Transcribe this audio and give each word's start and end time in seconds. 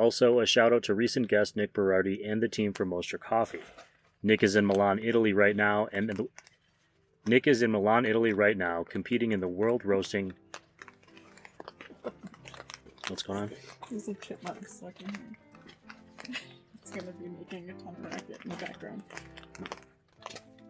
Also, 0.00 0.40
a 0.40 0.46
shout 0.46 0.72
out 0.72 0.82
to 0.84 0.94
recent 0.94 1.28
guest 1.28 1.56
Nick 1.56 1.74
Berardi 1.74 2.26
and 2.26 2.42
the 2.42 2.48
team 2.48 2.72
from 2.72 2.88
Mostra 2.88 3.20
Coffee. 3.20 3.60
Nick 4.22 4.42
is 4.42 4.56
in 4.56 4.66
Milan, 4.66 4.98
Italy 4.98 5.34
right 5.34 5.54
now, 5.54 5.88
and 5.92 6.08
the, 6.08 6.26
Nick 7.26 7.46
is 7.46 7.60
in 7.60 7.70
Milan, 7.70 8.06
Italy 8.06 8.32
right 8.32 8.56
now, 8.56 8.82
competing 8.82 9.32
in 9.32 9.40
the 9.40 9.48
World 9.48 9.84
Roasting. 9.84 10.32
What's 13.08 13.22
going 13.22 13.40
on? 13.40 13.50
There's 13.90 14.08
a 14.08 14.14
chipmunk 14.14 14.66
stuck 14.66 14.98
in 15.02 15.08
here. 15.08 16.36
it's 16.80 16.92
gonna 16.92 17.12
be 17.12 17.28
making 17.28 17.68
a 17.68 17.74
ton 17.74 17.94
of 17.98 18.04
racket 18.04 18.38
in 18.42 18.50
the 18.52 18.56
background. 18.56 19.02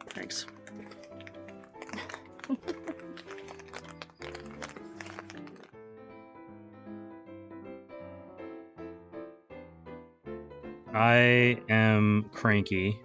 Thanks. 0.08 0.46
I 11.00 11.58
am 11.70 12.28
cranky. 12.30 13.00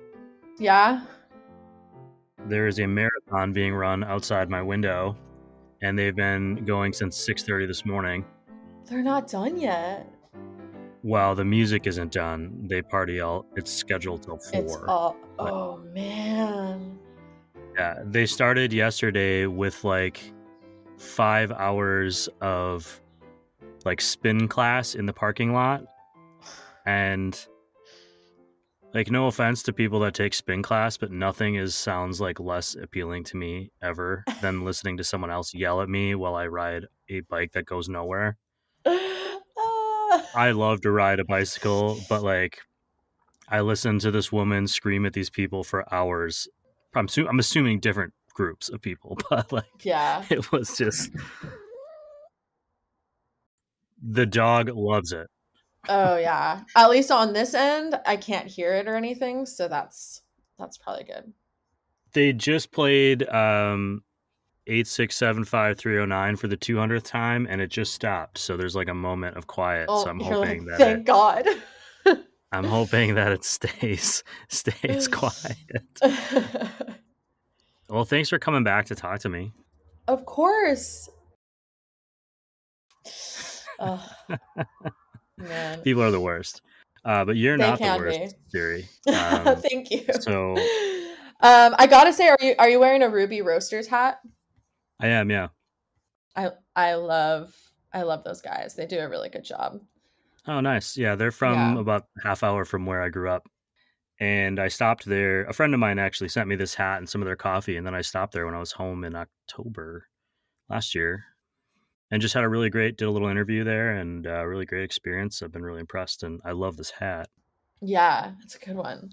Yeah. 0.60 1.06
There 2.50 2.68
is 2.68 2.82
a 2.82 2.88
marathon 2.88 3.54
being 3.54 3.74
run 3.74 4.04
outside 4.04 4.50
my 4.50 4.62
window, 4.62 5.16
and 5.82 5.98
they've 5.98 6.14
been 6.14 6.66
going 6.66 6.92
since 6.92 7.16
6:30 7.16 7.66
this 7.66 7.86
morning. 7.86 8.26
They're 8.84 9.02
not 9.02 9.30
done 9.30 9.58
yet. 9.58 10.12
Well, 11.04 11.36
the 11.36 11.46
music 11.46 11.88
isn't 11.88 12.12
done. 12.12 12.68
They 12.68 12.82
party 12.82 13.22
all. 13.22 13.46
It's 13.56 13.72
scheduled 13.72 14.24
till 14.24 14.40
four. 14.40 14.62
It's 14.62 14.78
all. 14.90 15.16
Oh 15.40 15.78
man. 15.78 17.00
Yeah, 17.78 18.04
they 18.04 18.26
started 18.26 18.74
yesterday 18.74 19.46
with 19.46 19.86
like 19.86 20.20
five 20.98 21.50
hours 21.54 22.28
of 22.42 23.02
like 23.86 24.02
spin 24.02 24.50
class 24.50 24.96
in 24.96 25.06
the 25.06 25.14
parking 25.14 25.54
lot, 25.54 25.86
and 26.86 27.48
like 28.96 29.12
no 29.12 29.28
offense 29.28 29.62
to 29.62 29.74
people 29.74 30.00
that 30.00 30.14
take 30.14 30.34
spin 30.34 30.64
class, 30.64 30.96
but 30.96 31.12
nothing 31.12 31.56
is 31.56 31.76
sounds 31.76 32.22
like 32.22 32.40
less 32.40 32.76
appealing 32.76 33.26
to 33.26 33.36
me 33.36 33.70
ever 33.84 34.24
than 34.42 34.64
listening 34.64 34.96
to 34.96 35.04
someone 35.04 35.30
else 35.30 35.54
yell 35.54 35.82
at 35.82 35.90
me 35.90 36.16
while 36.16 36.34
I 36.34 36.48
ride 36.48 36.86
a 37.10 37.20
bike 37.20 37.52
that 37.52 37.66
goes 37.66 37.90
nowhere. 37.90 38.38
I 38.86 40.52
love 40.56 40.80
to 40.82 40.92
ride 40.92 41.20
a 41.20 41.26
bicycle, 41.26 42.00
but 42.08 42.24
like 42.24 42.60
I 43.50 43.60
listen 43.60 44.00
to 44.00 44.12
this 44.12 44.32
woman 44.32 44.66
scream 44.66 45.06
at 45.06 45.12
these 45.12 45.30
people 45.30 45.66
for 45.66 45.94
hours. 45.94 46.48
I'm, 46.96 47.10
su- 47.10 47.28
I'm 47.28 47.40
assuming 47.40 47.82
different 47.82 48.14
groups 48.34 48.70
of 48.70 48.82
people, 48.82 49.18
but 49.30 49.52
like 49.52 49.66
yeah. 49.84 50.24
it 50.30 50.54
was 50.54 50.78
just 50.78 51.12
the 54.02 54.26
dog 54.26 54.70
loves 54.70 55.12
it. 55.12 55.28
Oh 55.90 56.18
yeah. 56.18 56.62
At 56.76 56.90
least 56.90 57.12
on 57.12 57.34
this 57.34 57.54
end, 57.54 58.00
I 58.06 58.18
can't 58.18 58.48
hear 58.48 58.74
it 58.74 58.88
or 58.88 58.96
anything, 58.96 59.46
so 59.46 59.68
that's 59.68 60.22
that's 60.58 60.78
probably 60.78 61.04
good. 61.04 61.34
They 62.14 62.34
just 62.34 62.72
played 62.72 63.28
um 63.30 64.04
8675309 64.68 66.40
for 66.40 66.48
the 66.48 66.58
200th 66.58 67.04
time 67.04 67.46
and 67.50 67.62
it 67.62 67.70
just 67.70 67.94
stopped. 67.94 68.38
So 68.38 68.58
there's 68.58 68.76
like 68.76 68.88
a 68.88 68.96
moment 68.96 69.38
of 69.38 69.48
quiet. 69.48 69.86
Oh, 69.90 70.04
so 70.04 70.10
I'm 70.10 70.20
hoping 70.20 70.66
like, 70.66 70.68
that 70.70 70.78
thank 70.78 71.00
it, 71.00 71.06
God. 71.06 71.48
I'm 72.52 72.64
hoping 72.64 73.16
that 73.16 73.32
it 73.32 73.44
stays 73.44 74.24
stays 74.48 75.08
quiet. 75.12 75.86
Well, 77.90 78.06
thanks 78.06 78.30
for 78.30 78.40
coming 78.40 78.64
back 78.64 78.86
to 78.88 78.96
talk 78.96 79.20
to 79.20 79.30
me. 79.30 79.54
of 80.08 80.26
course. 80.26 81.10
Ugh. 83.80 84.00
Man. 85.38 85.82
People 85.82 86.04
are 86.04 86.12
the 86.12 86.20
worst. 86.20 86.62
Uh, 87.04 87.24
but 87.24 87.36
you're 87.36 87.58
They 87.58 87.64
not 87.64 87.80
the 87.80 87.96
worst, 87.98 88.36
Siri. 88.48 88.88
Um, 89.08 89.58
Thank 89.58 89.92
you. 89.92 90.06
so 90.20 90.56
um, 91.42 91.76
I 91.78 91.86
gotta 91.88 92.12
say, 92.12 92.28
are 92.30 92.38
you 92.42 92.56
are 92.58 92.70
you 92.70 92.80
wearing 92.80 93.04
a 93.04 93.10
Ruby 93.10 93.42
Roasters 93.42 93.88
hat? 93.88 94.20
I 95.00 95.08
am, 95.08 95.30
yeah. 95.30 95.50
I 96.36 96.52
I 96.76 96.96
love 96.96 97.56
I 97.94 98.02
love 98.02 98.24
those 98.24 98.42
guys. 98.42 98.76
They 98.76 98.86
do 98.88 99.00
a 99.00 99.08
really 99.10 99.30
good 99.30 99.44
job. 99.44 99.80
Oh, 100.48 100.60
nice. 100.60 100.98
Yeah, 100.98 101.16
they're 101.16 101.32
from 101.32 101.54
Yeah. 101.76 101.80
about 101.82 102.08
half 102.24 102.44
hour 102.44 102.66
from 102.66 102.86
where 102.86 103.02
I 103.02 103.10
grew 103.10 103.30
up. 103.30 103.48
And 104.20 104.60
I 104.60 104.68
stopped 104.70 105.06
there. 105.06 105.44
A 105.46 105.54
friend 105.54 105.74
of 105.74 105.80
mine 105.80 106.00
actually 106.00 106.30
sent 106.30 106.48
me 106.48 106.56
this 106.56 106.74
hat 106.74 107.00
and 107.00 107.10
some 107.10 107.22
of 107.22 107.26
their 107.26 107.36
coffee. 107.36 107.78
And 107.78 107.86
then 107.86 107.96
I 107.96 108.02
stopped 108.02 108.34
there 108.34 108.46
when 108.46 108.56
I 108.56 108.60
was 108.60 108.72
home 108.72 109.04
in 109.04 109.16
October 109.16 110.08
last 110.70 110.96
year 110.96 111.26
and 112.16 112.22
just 112.22 112.34
had 112.34 112.46
a 112.46 112.50
really 112.50 112.70
great, 112.70 112.96
did 112.96 113.10
a 113.10 113.12
little 113.12 113.28
interview 113.28 113.66
there 113.66 113.98
and 113.98 114.26
uh, 114.26 114.46
really 114.46 114.66
great 114.66 114.86
experience. 114.86 115.44
I've 115.44 115.52
been 115.52 115.64
really 115.66 115.82
impressed. 115.82 116.24
And 116.24 116.40
I 116.46 116.54
love 116.54 116.78
this 116.78 116.90
hat. 116.90 117.28
Yeah, 117.82 118.32
it's 118.42 118.56
a 118.56 118.60
good 118.60 118.78
one. 118.78 119.10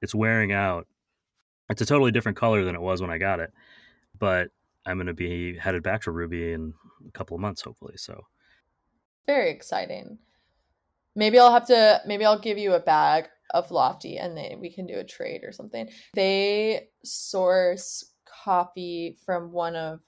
It's 0.00 0.14
wearing 0.14 0.52
out. 0.52 0.86
It's 1.68 1.82
a 1.82 1.86
totally 1.86 2.12
different 2.12 2.38
color 2.38 2.62
than 2.62 2.76
it 2.76 2.80
was 2.80 3.02
when 3.02 3.10
I 3.10 3.18
got 3.18 3.40
it. 3.40 3.52
But 4.16 4.50
I'm 4.86 4.98
going 4.98 5.08
to 5.08 5.14
be 5.14 5.58
headed 5.58 5.82
back 5.82 6.02
to 6.02 6.12
Ruby 6.12 6.52
in 6.52 6.74
a 7.08 7.10
couple 7.10 7.34
of 7.34 7.40
months, 7.40 7.62
hopefully. 7.62 7.96
So 7.96 8.24
Very 9.26 9.50
exciting. 9.50 10.18
Maybe 11.16 11.40
I'll 11.40 11.52
have 11.52 11.66
to 11.66 12.02
maybe 12.06 12.24
I'll 12.24 12.38
give 12.38 12.56
you 12.56 12.74
a 12.74 12.80
bag 12.80 13.24
of 13.52 13.72
Lofty 13.72 14.16
and 14.16 14.36
then 14.36 14.60
we 14.60 14.70
can 14.72 14.86
do 14.86 15.00
a 15.00 15.04
trade 15.04 15.40
or 15.42 15.50
something. 15.50 15.88
They 16.14 16.86
source 17.02 18.12
coffee 18.44 19.18
from 19.26 19.50
one 19.50 19.74
of 19.74 19.98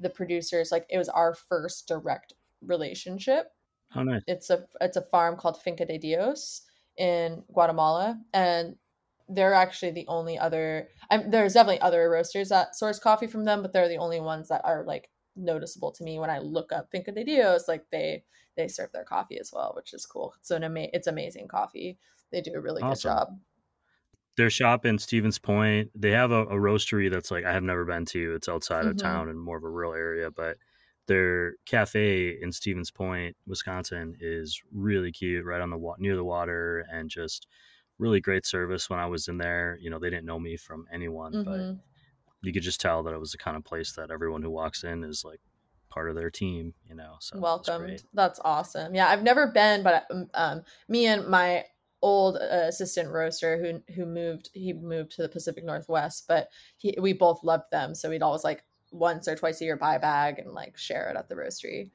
the 0.00 0.10
producers. 0.10 0.70
Like 0.72 0.86
it 0.90 0.98
was 0.98 1.08
our 1.08 1.34
first 1.34 1.88
direct 1.88 2.32
relationship. 2.62 3.52
how 3.90 4.02
nice. 4.02 4.22
It's 4.26 4.50
a 4.50 4.64
it's 4.80 4.96
a 4.96 5.02
farm 5.02 5.36
called 5.36 5.60
Finca 5.62 5.86
de 5.86 5.98
Dios 5.98 6.62
in 6.96 7.42
Guatemala 7.52 8.18
and 8.32 8.76
they're 9.28 9.54
actually 9.54 9.90
the 9.90 10.06
only 10.08 10.38
other 10.38 10.88
I'm, 11.10 11.30
there's 11.30 11.54
definitely 11.54 11.80
other 11.80 12.08
roasters 12.08 12.48
that 12.48 12.74
source 12.74 12.98
coffee 12.98 13.26
from 13.26 13.44
them 13.44 13.60
but 13.60 13.72
they're 13.72 13.88
the 13.88 13.98
only 13.98 14.20
ones 14.20 14.48
that 14.48 14.62
are 14.64 14.84
like 14.86 15.10
noticeable 15.36 15.92
to 15.92 16.04
me 16.04 16.18
when 16.18 16.30
I 16.30 16.38
look 16.38 16.72
up 16.72 16.88
Finca 16.90 17.12
de 17.12 17.24
Dios 17.24 17.68
like 17.68 17.84
they 17.92 18.24
they 18.56 18.68
serve 18.68 18.92
their 18.92 19.04
coffee 19.04 19.38
as 19.38 19.50
well 19.52 19.72
which 19.76 19.92
is 19.92 20.06
cool 20.06 20.32
it's 20.38 20.50
an 20.50 20.64
ama- 20.64 20.88
it's 20.92 21.06
amazing 21.06 21.48
coffee 21.48 21.98
they 22.32 22.40
do 22.40 22.54
a 22.54 22.60
really 22.60 22.80
good 22.80 22.98
job 22.98 23.28
their 24.36 24.50
shop 24.50 24.84
in 24.84 24.98
Stevens 24.98 25.38
Point. 25.38 25.90
They 25.94 26.10
have 26.12 26.30
a, 26.30 26.42
a 26.44 26.54
roastery 26.54 27.10
that's 27.10 27.30
like 27.30 27.44
I 27.44 27.52
have 27.52 27.62
never 27.62 27.84
been 27.84 28.04
to. 28.06 28.34
It's 28.34 28.48
outside 28.48 28.86
of 28.86 28.96
Mhm. 28.96 28.96
town 28.96 29.28
and 29.28 29.40
more 29.40 29.56
of 29.58 29.64
a 29.64 29.68
rural 29.70 29.94
area, 29.94 30.30
but 30.30 30.58
their 31.06 31.54
cafe 31.66 32.30
in 32.40 32.52
Stevens 32.52 32.90
Point, 32.90 33.36
Wisconsin, 33.46 34.16
is 34.20 34.60
really 34.72 35.12
cute, 35.12 35.44
right 35.44 35.60
on 35.60 35.70
the 35.70 35.78
wa- 35.78 35.96
near 35.98 36.16
the 36.16 36.24
water, 36.24 36.84
and 36.90 37.08
just 37.08 37.46
really 37.98 38.20
great 38.20 38.44
service. 38.46 38.90
When 38.90 38.98
I 38.98 39.06
was 39.06 39.28
in 39.28 39.38
there, 39.38 39.78
you 39.80 39.90
know, 39.90 39.98
they 39.98 40.10
didn't 40.10 40.26
know 40.26 40.40
me 40.40 40.56
from 40.56 40.86
anyone, 40.92 41.38
but 41.44 41.66
Mhm. 41.66 41.80
you 42.42 42.52
could 42.52 42.62
just 42.62 42.80
tell 42.80 43.02
that 43.04 43.14
it 43.14 43.20
was 43.20 43.32
the 43.32 43.38
kind 43.38 43.56
of 43.56 43.64
place 43.64 43.92
that 43.92 44.10
everyone 44.10 44.42
who 44.42 44.50
walks 44.50 44.84
in 44.84 45.04
is 45.04 45.24
like 45.24 45.40
part 45.90 46.08
of 46.10 46.16
their 46.16 46.30
team. 46.30 46.74
You 46.84 46.94
know, 46.96 47.16
so 47.20 47.48
it's 47.58 47.78
welcomed 47.78 48.02
that's 48.14 48.40
awesome 48.44 48.94
yeah 48.94 49.08
i've 49.08 49.22
never 49.22 49.46
been 49.48 49.82
but 49.82 50.06
um, 50.10 50.28
um 50.34 50.62
me 50.88 51.06
and 51.06 51.26
my 51.28 51.64
old 52.02 52.36
uh, 52.36 52.66
assistant 52.68 53.08
roaster 53.10 53.58
who 53.58 53.94
who 53.94 54.04
moved 54.06 54.50
he 54.52 54.72
moved 54.72 55.10
to 55.12 55.22
the 55.22 55.28
pacific 55.28 55.64
northwest 55.64 56.24
but 56.28 56.48
he 56.76 56.94
we 57.00 57.12
both 57.12 57.42
loved 57.42 57.64
them 57.72 57.94
so 57.94 58.10
we'd 58.10 58.22
always 58.22 58.44
like 58.44 58.62
once 58.92 59.26
or 59.26 59.34
twice 59.34 59.60
a 59.60 59.64
year 59.64 59.76
buy 59.76 59.94
a 59.96 60.00
bag 60.00 60.38
and 60.38 60.52
like 60.52 60.76
share 60.76 61.08
it 61.10 61.16
at 61.16 61.28
the 61.28 61.34
roastery 61.34 61.90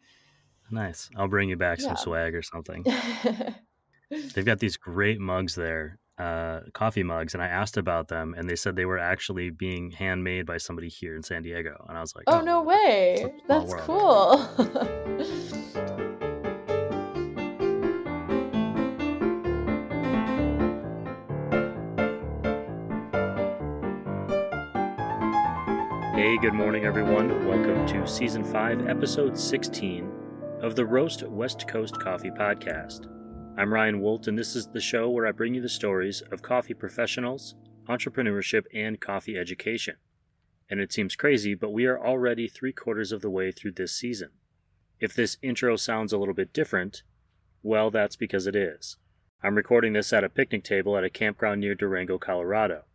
Nice. 0.74 1.10
I'll 1.18 1.28
bring 1.28 1.50
you 1.50 1.58
back 1.58 1.80
Yeah. 1.80 1.88
some 1.88 1.98
swag 1.98 2.34
or 2.34 2.42
something. 2.42 2.86
They've 4.10 4.46
got 4.46 4.60
these 4.60 4.78
great 4.78 5.20
mugs 5.20 5.54
there, 5.54 6.00
uh, 6.18 6.62
coffee 6.74 7.04
mugs, 7.04 7.34
and 7.34 7.44
I 7.44 7.48
asked 7.48 7.76
about 7.76 8.08
them, 8.08 8.34
and 8.38 8.50
they 8.50 8.56
said 8.56 8.78
they 8.78 8.86
were 8.86 8.98
actually 8.98 9.50
being 9.50 9.92
handmade 9.92 10.46
by 10.46 10.58
somebody 10.58 10.88
here 10.88 11.16
in 11.18 11.24
San 11.24 11.44
Diego, 11.44 11.86
and 11.90 11.98
I 11.98 12.02
was 12.02 12.16
like, 12.16 12.24
oh 12.28 12.40
no 12.40 12.62
way 12.62 13.16
It's 13.20 13.44
a 13.50 13.68
small 13.84 14.38
that's 14.38 15.96
cool 15.98 16.08
Hey, 26.32 26.38
good 26.38 26.54
morning, 26.54 26.86
everyone. 26.86 27.46
Welcome 27.46 27.86
to 27.88 28.08
season 28.08 28.46
five, 28.46 28.88
episode 28.88 29.38
sixteen 29.38 30.10
of 30.62 30.78
the 30.78 30.86
Roast 30.86 31.24
West 31.28 31.68
Coast 31.68 32.00
Coffee 32.00 32.30
Podcast. 32.30 33.08
I'm 33.58 33.74
Ryan 33.74 34.00
Wolt, 34.00 34.30
and 34.30 34.40
this 34.40 34.56
is 34.56 34.66
the 34.68 34.80
show 34.80 35.10
where 35.10 35.28
I 35.28 35.34
bring 35.34 35.54
you 35.54 35.62
the 35.62 35.68
stories 35.68 36.24
of 36.32 36.42
coffee 36.42 36.74
professionals, 36.74 37.56
entrepreneurship, 37.90 38.64
and 38.74 38.98
coffee 38.98 39.38
education. 39.38 39.98
And 40.70 40.80
it 40.80 40.94
seems 40.94 41.18
crazy, 41.18 41.54
but 41.54 41.74
we 41.74 41.86
are 41.86 42.00
already 42.00 42.48
three 42.48 42.72
quarters 42.72 43.12
of 43.12 43.20
the 43.20 43.30
way 43.30 43.52
through 43.52 43.74
this 43.74 43.92
season. 43.92 44.30
If 45.02 45.14
this 45.14 45.36
intro 45.42 45.76
sounds 45.76 46.14
a 46.14 46.18
little 46.18 46.34
bit 46.34 46.54
different, 46.54 47.04
well, 47.62 47.92
that's 47.92 48.16
because 48.16 48.48
it 48.48 48.56
is. 48.56 48.96
I'm 49.44 49.56
recording 49.56 49.92
this 49.92 50.14
at 50.14 50.24
a 50.24 50.30
picnic 50.30 50.64
table 50.64 50.96
at 50.98 51.04
a 51.04 51.10
campground 51.10 51.60
near 51.60 51.76
Durango, 51.76 52.18
Colorado. 52.18 52.86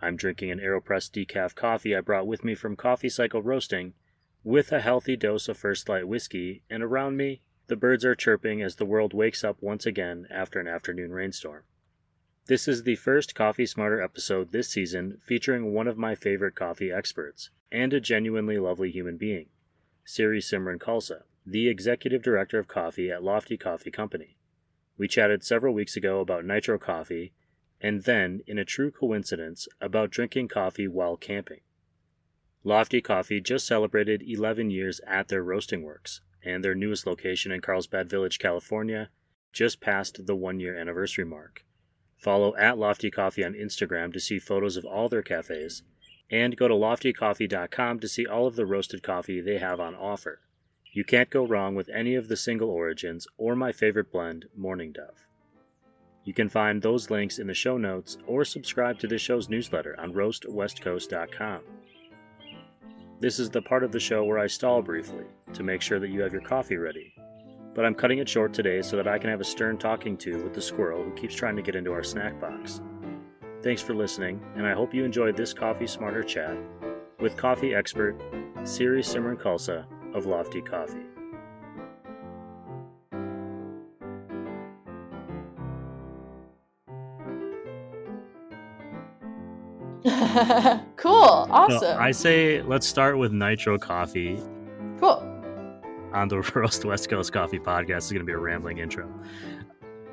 I'm 0.00 0.16
drinking 0.16 0.50
an 0.50 0.60
AeroPress 0.60 1.10
decaf 1.10 1.54
coffee 1.54 1.96
I 1.96 2.00
brought 2.00 2.26
with 2.26 2.44
me 2.44 2.54
from 2.54 2.76
Coffee 2.76 3.08
Cycle 3.08 3.42
Roasting, 3.42 3.94
with 4.42 4.72
a 4.72 4.80
healthy 4.80 5.16
dose 5.16 5.48
of 5.48 5.56
First 5.56 5.88
Light 5.88 6.06
whiskey, 6.06 6.62
and 6.68 6.82
around 6.82 7.16
me, 7.16 7.40
the 7.66 7.76
birds 7.76 8.04
are 8.04 8.14
chirping 8.14 8.60
as 8.60 8.76
the 8.76 8.84
world 8.84 9.14
wakes 9.14 9.42
up 9.42 9.56
once 9.62 9.86
again 9.86 10.26
after 10.30 10.60
an 10.60 10.68
afternoon 10.68 11.12
rainstorm. 11.12 11.62
This 12.46 12.68
is 12.68 12.82
the 12.82 12.96
first 12.96 13.34
Coffee 13.34 13.64
Smarter 13.64 14.02
episode 14.02 14.52
this 14.52 14.68
season 14.68 15.18
featuring 15.24 15.72
one 15.72 15.88
of 15.88 15.96
my 15.96 16.14
favorite 16.14 16.54
coffee 16.54 16.92
experts 16.92 17.48
and 17.72 17.94
a 17.94 18.00
genuinely 18.00 18.58
lovely 18.58 18.90
human 18.90 19.16
being, 19.16 19.46
Siri 20.04 20.40
Simran 20.40 20.78
Khalsa, 20.78 21.22
the 21.46 21.68
executive 21.68 22.22
director 22.22 22.58
of 22.58 22.68
coffee 22.68 23.10
at 23.10 23.22
Lofty 23.22 23.56
Coffee 23.56 23.90
Company. 23.90 24.36
We 24.98 25.08
chatted 25.08 25.42
several 25.42 25.72
weeks 25.72 25.96
ago 25.96 26.20
about 26.20 26.44
nitro 26.44 26.78
coffee, 26.78 27.32
and 27.84 28.04
then, 28.04 28.40
in 28.46 28.56
a 28.56 28.64
true 28.64 28.90
coincidence, 28.90 29.68
about 29.78 30.08
drinking 30.08 30.48
coffee 30.48 30.88
while 30.88 31.18
camping. 31.18 31.60
Lofty 32.64 33.02
Coffee 33.02 33.42
just 33.42 33.66
celebrated 33.66 34.24
11 34.26 34.70
years 34.70 35.02
at 35.06 35.28
their 35.28 35.42
roasting 35.42 35.82
works, 35.82 36.22
and 36.42 36.64
their 36.64 36.74
newest 36.74 37.06
location 37.06 37.52
in 37.52 37.60
Carlsbad 37.60 38.08
Village, 38.08 38.38
California, 38.38 39.10
just 39.52 39.82
passed 39.82 40.24
the 40.24 40.34
one 40.34 40.60
year 40.60 40.74
anniversary 40.74 41.26
mark. 41.26 41.62
Follow 42.16 42.56
at 42.56 42.78
Lofty 42.78 43.10
Coffee 43.10 43.44
on 43.44 43.52
Instagram 43.52 44.14
to 44.14 44.20
see 44.20 44.38
photos 44.38 44.78
of 44.78 44.86
all 44.86 45.10
their 45.10 45.20
cafes, 45.20 45.82
and 46.30 46.56
go 46.56 46.66
to 46.66 46.74
loftycoffee.com 46.74 48.00
to 48.00 48.08
see 48.08 48.24
all 48.26 48.46
of 48.46 48.56
the 48.56 48.64
roasted 48.64 49.02
coffee 49.02 49.42
they 49.42 49.58
have 49.58 49.78
on 49.78 49.94
offer. 49.94 50.40
You 50.90 51.04
can't 51.04 51.28
go 51.28 51.46
wrong 51.46 51.74
with 51.74 51.90
any 51.90 52.14
of 52.14 52.28
the 52.28 52.36
single 52.38 52.70
origins 52.70 53.26
or 53.36 53.54
my 53.54 53.72
favorite 53.72 54.10
blend, 54.10 54.46
Morning 54.56 54.90
Dove. 54.90 55.26
You 56.24 56.34
can 56.34 56.48
find 56.48 56.80
those 56.80 57.10
links 57.10 57.38
in 57.38 57.46
the 57.46 57.54
show 57.54 57.76
notes 57.76 58.18
or 58.26 58.44
subscribe 58.44 58.98
to 59.00 59.06
this 59.06 59.22
show's 59.22 59.48
newsletter 59.48 59.94
on 60.00 60.12
roastwestcoast.com. 60.12 61.60
This 63.20 63.38
is 63.38 63.50
the 63.50 63.62
part 63.62 63.84
of 63.84 63.92
the 63.92 64.00
show 64.00 64.24
where 64.24 64.38
I 64.38 64.46
stall 64.46 64.82
briefly 64.82 65.24
to 65.52 65.62
make 65.62 65.80
sure 65.80 66.00
that 66.00 66.10
you 66.10 66.20
have 66.22 66.32
your 66.32 66.42
coffee 66.42 66.76
ready 66.76 67.14
but 67.74 67.84
I'm 67.84 67.94
cutting 67.94 68.18
it 68.18 68.28
short 68.28 68.54
today 68.54 68.80
so 68.82 68.96
that 68.96 69.08
I 69.08 69.18
can 69.18 69.30
have 69.30 69.40
a 69.40 69.44
stern 69.44 69.76
talking 69.78 70.16
to 70.18 70.42
with 70.42 70.54
the 70.54 70.62
squirrel 70.62 71.02
who 71.02 71.10
keeps 71.12 71.34
trying 71.34 71.56
to 71.56 71.62
get 71.62 71.74
into 71.74 71.92
our 71.92 72.04
snack 72.04 72.40
box. 72.40 72.80
Thanks 73.62 73.82
for 73.82 73.94
listening, 73.94 74.40
and 74.56 74.66
I 74.66 74.74
hope 74.74 74.94
you 74.94 75.04
enjoyed 75.04 75.36
this 75.36 75.52
Coffee 75.52 75.86
Smarter 75.86 76.22
chat 76.22 76.56
with 77.18 77.36
coffee 77.36 77.74
expert 77.74 78.20
Siri 78.64 79.02
Simran 79.02 79.40
Khalsa 79.40 79.86
of 80.14 80.26
Lofty 80.26 80.60
Coffee. 80.60 81.13
cool, 90.96 91.12
awesome. 91.50 91.78
So 91.80 91.96
I 91.98 92.10
say 92.10 92.62
let's 92.62 92.86
start 92.86 93.18
with 93.18 93.32
nitro 93.32 93.78
coffee. 93.78 94.38
Cool 94.98 95.30
on 96.14 96.28
the 96.28 96.40
Roast 96.54 96.84
West 96.84 97.10
Coast 97.10 97.32
Coffee 97.32 97.58
podcast. 97.58 97.98
is 97.98 98.12
going 98.12 98.20
to 98.20 98.26
be 98.26 98.32
a 98.32 98.38
rambling 98.38 98.78
intro. 98.78 99.08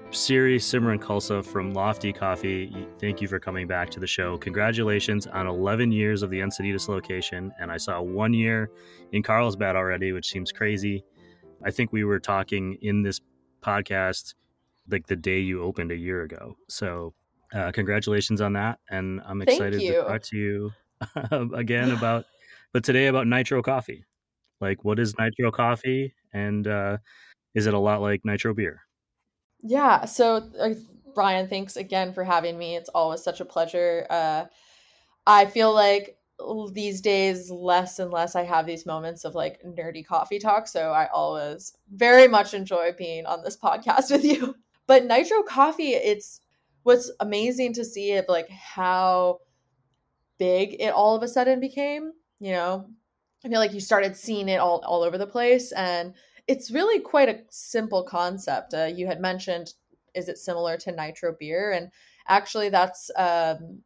Siri 0.10 0.58
Simran 0.58 1.00
Khalsa 1.00 1.46
from 1.46 1.74
Lofty 1.74 2.12
Coffee, 2.12 2.86
thank 3.00 3.22
you 3.22 3.30
for 3.30 3.40
coming 3.40 3.66
back 3.66 3.90
to 3.92 4.00
the 4.00 4.08
show. 4.08 4.38
Congratulations 4.38 5.26
on 5.26 5.48
11 5.48 5.94
years 5.94 6.22
of 6.22 6.30
the 6.30 6.40
Encinitas 6.40 6.90
location. 6.90 7.54
And 7.62 7.72
I 7.72 7.78
saw 7.78 8.02
one 8.02 8.34
year 8.34 8.70
in 9.14 9.24
Carlsbad 9.24 9.78
already, 9.78 10.12
which 10.12 10.30
seems 10.30 10.52
crazy. 10.52 11.06
I 11.64 11.72
think 11.72 11.94
we 11.94 12.04
were 12.04 12.20
talking 12.20 12.78
in 12.82 13.04
this 13.04 13.22
podcast 13.62 14.34
like 14.90 15.08
the 15.08 15.16
day 15.16 15.40
you 15.40 15.64
opened 15.64 15.92
a 15.92 15.96
year 15.96 16.24
ago. 16.24 16.58
So, 16.68 17.14
uh, 17.54 17.72
congratulations 17.72 18.42
on 18.42 18.54
that. 18.54 18.80
And 18.90 19.22
I'm 19.26 19.42
excited 19.42 19.80
to 19.80 20.04
talk 20.04 20.22
to 20.24 20.38
you 20.38 20.72
again 21.54 21.92
about, 21.98 22.26
but 22.74 22.84
today 22.84 23.08
about 23.08 23.28
Nitro 23.28 23.62
Coffee. 23.62 24.06
Like, 24.62 24.86
what 24.86 25.00
is 25.00 25.16
nitro 25.18 25.52
coffee, 25.52 26.14
and 26.34 26.68
uh, 26.68 26.98
is 27.56 27.66
it 27.66 27.74
a 27.74 27.80
lot 27.80 28.02
like 28.02 28.22
nitro 28.24 28.54
beer? 28.54 28.82
Yeah. 29.64 30.06
So, 30.06 30.50
uh, 30.60 30.76
Brian, 31.16 31.48
thanks 31.48 31.76
again 31.76 32.14
for 32.14 32.24
having 32.24 32.58
me. 32.58 32.76
It's 32.76 32.90
always 32.90 33.24
such 33.24 33.42
a 33.42 33.46
pleasure. 33.46 34.06
Uh, 34.10 34.46
I 35.26 35.48
feel 35.48 35.74
like 35.74 36.18
these 36.74 37.02
days, 37.02 37.50
less 37.50 38.00
and 38.00 38.12
less, 38.12 38.36
I 38.36 38.44
have 38.44 38.66
these 38.68 38.86
moments 38.86 39.26
of 39.26 39.36
like 39.36 39.62
nerdy 39.64 40.06
coffee 40.06 40.40
talk. 40.40 40.68
So, 40.68 40.92
I 40.92 41.08
always 41.08 41.76
very 41.92 42.28
much 42.28 42.54
enjoy 42.54 42.92
being 42.96 43.26
on 43.26 43.44
this 43.44 43.58
podcast 43.64 44.12
with 44.12 44.24
you. 44.24 44.56
But 44.86 45.06
nitro 45.06 45.42
coffee, 45.42 45.94
it's 45.94 46.42
what's 46.84 47.12
amazing 47.20 47.74
to 47.74 47.86
see 47.86 48.14
of 48.14 48.26
like 48.28 48.50
how 48.50 49.40
big 50.38 50.76
it 50.80 50.94
all 50.94 51.16
of 51.16 51.24
a 51.24 51.28
sudden 51.28 51.60
became. 51.60 52.12
You 52.40 52.54
know, 52.54 52.88
I 53.46 53.50
feel 53.50 53.60
like 53.60 53.74
you 53.74 53.80
started 53.80 54.16
seeing 54.16 54.50
it 54.50 54.60
all 54.60 54.84
all 54.86 55.04
over 55.04 55.18
the 55.18 55.28
place, 55.28 55.72
and 55.72 56.14
it's 56.48 56.72
really 56.72 57.00
quite 57.00 57.30
a 57.30 57.42
simple 57.50 58.04
concept. 58.04 58.74
Uh, 58.74 58.86
you 58.86 59.08
had 59.08 59.22
mentioned, 59.22 59.74
is 60.16 60.28
it 60.28 60.38
similar 60.38 60.78
to 60.78 60.92
nitro 60.92 61.36
beer? 61.40 61.72
And 61.72 61.92
actually, 62.28 62.70
that's 62.70 63.12
um, 63.16 63.82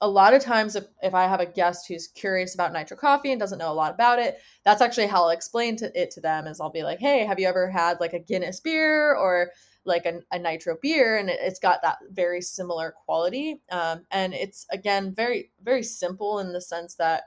a 0.00 0.08
lot 0.08 0.34
of 0.34 0.42
times 0.42 0.76
if, 0.76 0.84
if 1.02 1.14
I 1.14 1.24
have 1.24 1.40
a 1.40 1.46
guest 1.46 1.88
who's 1.88 2.08
curious 2.08 2.54
about 2.54 2.72
nitro 2.74 2.96
coffee 2.96 3.32
and 3.32 3.40
doesn't 3.40 3.58
know 3.58 3.72
a 3.72 3.74
lot 3.74 3.94
about 3.94 4.18
it, 4.18 4.38
that's 4.64 4.82
actually 4.82 5.06
how 5.06 5.24
I'll 5.24 5.30
explain 5.30 5.76
to 5.76 6.00
it 6.00 6.10
to 6.12 6.20
them. 6.20 6.46
Is 6.46 6.60
I'll 6.60 6.70
be 6.70 6.82
like, 6.82 6.98
hey, 6.98 7.24
have 7.24 7.40
you 7.40 7.48
ever 7.48 7.70
had 7.70 8.00
like 8.00 8.12
a 8.12 8.18
Guinness 8.18 8.60
beer 8.60 9.14
or 9.14 9.50
like 9.84 10.06
a, 10.06 10.20
a 10.32 10.38
nitro 10.38 10.76
beer 10.80 11.16
and 11.16 11.28
it, 11.28 11.40
has 11.40 11.58
got 11.58 11.82
that 11.82 11.98
very 12.10 12.40
similar 12.40 12.94
quality. 13.04 13.60
Um, 13.70 14.06
and 14.10 14.34
it's 14.34 14.66
again 14.70 15.14
very 15.14 15.50
very 15.62 15.82
simple 15.82 16.38
in 16.38 16.52
the 16.52 16.60
sense 16.60 16.94
that 16.96 17.24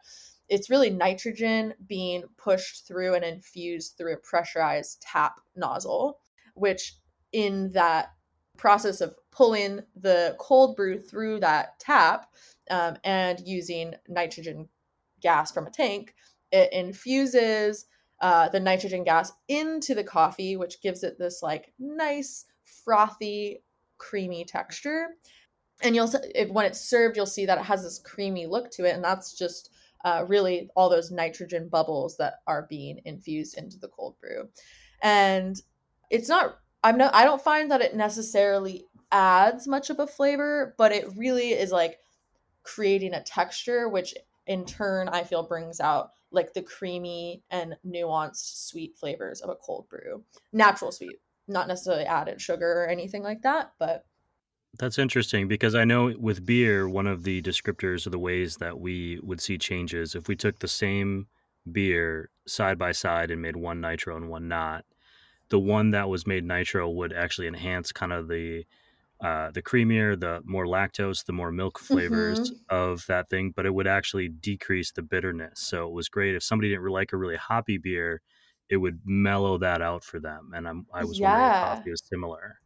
it's 0.50 0.69
really 0.69 0.89
nitrogen 0.89 1.74
being 1.88 2.24
pushed 2.38 2.88
through 2.88 3.15
and 3.15 3.25
infused 3.25 3.98
through 3.98 4.13
a 4.13 4.18
pressurized 4.18 5.01
tap 5.01 5.39
nozzle, 5.56 6.19
which 6.56 6.95
in 7.33 7.71
that 7.74 8.13
process 8.57 9.01
of 9.01 9.13
pulling 9.31 9.81
the 9.95 10.36
cold 10.39 10.75
brew 10.75 11.00
through 11.00 11.39
that 11.39 11.80
tap 11.80 12.27
um, 12.71 12.98
and 13.04 13.39
using 13.45 13.94
nitrogen 14.07 14.68
gas 15.21 15.51
from 15.51 15.68
a 15.68 15.71
tank, 15.71 16.15
it 16.51 16.71
infuses 16.71 17.86
uh, 18.22 18.50
the 18.50 18.60
nitrogen 18.60 19.04
gas 19.04 19.31
into 19.48 19.94
the 19.94 20.04
coffee, 20.04 20.58
which 20.58 20.81
gives 20.81 21.04
it 21.04 21.18
this 21.18 21.42
like 21.42 21.74
nice, 21.80 22.46
frothy, 22.84 23.64
creamy 23.98 24.46
texture. 24.46 25.08
And 25.84 25.96
you'll, 25.96 26.10
if, 26.34 26.50
when 26.50 26.66
it's 26.66 26.81
served, 26.81 27.16
you'll 27.16 27.25
see 27.28 27.46
that 27.46 27.60
it 27.60 27.66
has 27.66 27.84
this 27.84 28.00
creamy 28.00 28.48
look 28.48 28.72
to 28.72 28.86
it, 28.86 28.96
and 28.96 29.04
that's 29.04 29.38
just 29.38 29.69
uh, 30.04 30.25
really 30.28 30.69
all 30.75 30.90
those 30.90 31.12
nitrogen 31.12 31.69
bubbles 31.69 32.18
that 32.18 32.36
are 32.48 32.66
being 32.69 33.00
infused 33.06 33.58
into 33.58 33.78
the 33.78 33.90
cold 33.90 34.16
brew. 34.19 34.50
And 35.02 35.62
it's 36.10 36.30
not, 36.30 36.58
I'm 36.84 36.98
not, 36.98 37.14
I 37.14 37.25
don't 37.25 37.42
find 37.42 37.69
that 37.72 37.81
it 37.81 37.96
necessarily 37.96 38.86
adds 39.12 39.68
much 39.68 39.90
of 39.90 40.00
a 40.00 40.07
flavor, 40.07 40.74
but 40.78 40.92
it 40.92 41.06
really 41.16 41.52
is 41.52 41.71
like 41.71 42.00
creating 42.64 43.14
a 43.14 43.24
texture, 43.24 43.88
which 43.88 44.16
in 44.47 44.66
turn 44.66 45.09
I 45.09 45.23
feel 45.23 45.44
brings 45.44 45.80
out 45.80 46.11
like 46.31 46.54
the 46.54 46.61
creamy 46.61 47.44
and 47.51 47.75
nuanced 47.85 48.68
sweet 48.68 48.97
flavors 48.97 49.42
of 49.42 49.49
a 49.49 49.56
cold 49.56 49.87
brew. 49.89 50.23
Natural 50.51 50.92
sweet, 50.92 51.19
not 51.47 51.68
necessarily 51.68 52.06
added 52.06 52.42
sugar 52.42 52.83
or 52.83 52.87
anything 52.87 53.23
like 53.23 53.42
that, 53.44 53.71
but 53.80 54.06
that's 54.77 54.99
interesting 54.99 55.47
because 55.47 55.73
I 55.75 55.85
know 55.85 56.13
with 56.19 56.45
beer, 56.45 56.87
one 56.87 57.07
of 57.07 57.23
the 57.23 57.42
descriptors 57.42 58.06
of 58.06 58.11
the 58.11 58.19
ways 58.19 58.57
that 58.57 58.80
we 58.80 59.19
would 59.23 59.42
see 59.42 59.57
changes 59.57 60.13
if 60.13 60.27
we 60.27 60.35
took 60.35 60.59
the 60.59 60.68
same 60.68 61.27
beer 61.71 62.30
side 62.45 62.77
by 62.77 62.92
side 62.92 63.31
and 63.31 63.42
made 63.42 63.56
one 63.56 63.81
nitro 63.81 64.16
and 64.16 64.30
one 64.30 64.47
not, 64.47 64.85
the 65.49 65.59
one 65.59 65.92
that 65.92 66.09
was 66.09 66.27
made 66.27 66.44
nitro 66.44 66.89
would 66.89 67.13
actually 67.13 67.47
enhance 67.47 67.92
kind 67.92 68.13
of 68.13 68.27
the 68.27 68.66
uh, 69.24 69.50
the 69.52 69.62
creamier, 69.62 70.19
the 70.19 70.42
more 70.45 70.66
lactose, 70.66 71.26
the 71.26 71.33
more 71.33 71.52
milk 71.52 71.80
flavors 71.80 72.52
mm-hmm. 72.52 72.76
of 72.76 73.06
that 73.07 73.30
thing, 73.30 73.52
but 73.56 73.66
it 73.66 73.74
would 73.74 73.88
actually 73.88 74.30
decrease 74.30 74.92
the 74.92 75.02
bitterness. 75.02 75.59
So 75.59 75.88
it 75.88 75.94
was 75.94 76.07
great 76.07 76.36
if 76.36 76.44
somebody 76.44 76.69
didn't 76.69 76.88
like 76.88 77.14
a 77.14 77.18
really 77.18 77.36
hoppy 77.36 77.78
beer, 77.78 78.21
it 78.69 78.78
would 78.78 79.00
mellow 79.06 79.57
that 79.57 79.81
out 79.81 80.04
for 80.04 80.19
them. 80.19 80.52
And 80.54 80.68
I'm, 80.68 80.86
I 80.94 81.04
was 81.04 81.19
yeah. 81.19 81.31
wondering 81.31 81.52
if 81.52 81.78
coffee 81.78 81.92
was 81.92 82.04
similar. 82.04 82.59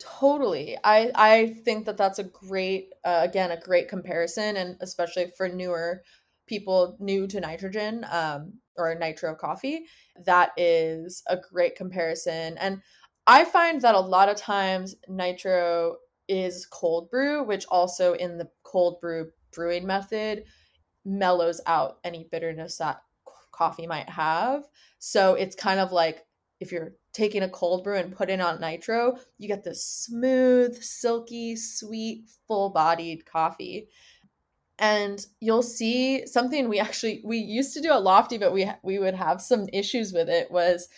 Totally. 0.00 0.78
I 0.82 1.12
I 1.14 1.56
think 1.62 1.84
that 1.84 1.98
that's 1.98 2.18
a 2.18 2.24
great 2.24 2.94
uh, 3.04 3.20
again 3.22 3.50
a 3.50 3.60
great 3.60 3.88
comparison 3.88 4.56
and 4.56 4.76
especially 4.80 5.30
for 5.36 5.46
newer 5.46 6.02
people 6.46 6.96
new 6.98 7.26
to 7.26 7.38
nitrogen 7.38 8.06
um, 8.10 8.54
or 8.76 8.94
nitro 8.94 9.34
coffee 9.34 9.84
that 10.24 10.52
is 10.56 11.22
a 11.28 11.36
great 11.36 11.76
comparison 11.76 12.56
and 12.58 12.80
I 13.26 13.44
find 13.44 13.80
that 13.82 13.94
a 13.94 14.00
lot 14.00 14.28
of 14.28 14.36
times 14.36 14.96
nitro 15.08 15.96
is 16.28 16.66
cold 16.66 17.10
brew 17.10 17.42
which 17.42 17.66
also 17.68 18.14
in 18.14 18.38
the 18.38 18.48
cold 18.62 19.00
brew 19.00 19.30
brewing 19.52 19.86
method 19.86 20.44
mellows 21.04 21.60
out 21.66 21.98
any 22.04 22.28
bitterness 22.30 22.78
that 22.78 23.02
coffee 23.52 23.86
might 23.86 24.08
have. 24.08 24.64
So 24.98 25.34
it's 25.34 25.54
kind 25.54 25.80
of 25.80 25.92
like 25.92 26.24
if 26.60 26.72
you're 26.72 26.94
taking 27.12 27.42
a 27.42 27.48
cold 27.48 27.84
brew 27.84 27.96
and 27.96 28.14
putting 28.14 28.40
on 28.40 28.60
nitro, 28.60 29.18
you 29.38 29.48
get 29.48 29.64
this 29.64 29.84
smooth, 29.84 30.80
silky, 30.82 31.56
sweet, 31.56 32.24
full-bodied 32.46 33.24
coffee. 33.26 33.88
And 34.78 35.24
you'll 35.40 35.62
see 35.62 36.26
something 36.26 36.68
we 36.68 36.78
actually 36.78 37.22
we 37.24 37.38
used 37.38 37.74
to 37.74 37.82
do 37.82 37.92
at 37.92 38.02
Lofty, 38.02 38.38
but 38.38 38.52
we 38.52 38.70
we 38.82 38.98
would 38.98 39.14
have 39.14 39.42
some 39.42 39.68
issues 39.72 40.12
with 40.12 40.28
it 40.28 40.50
was 40.50 40.88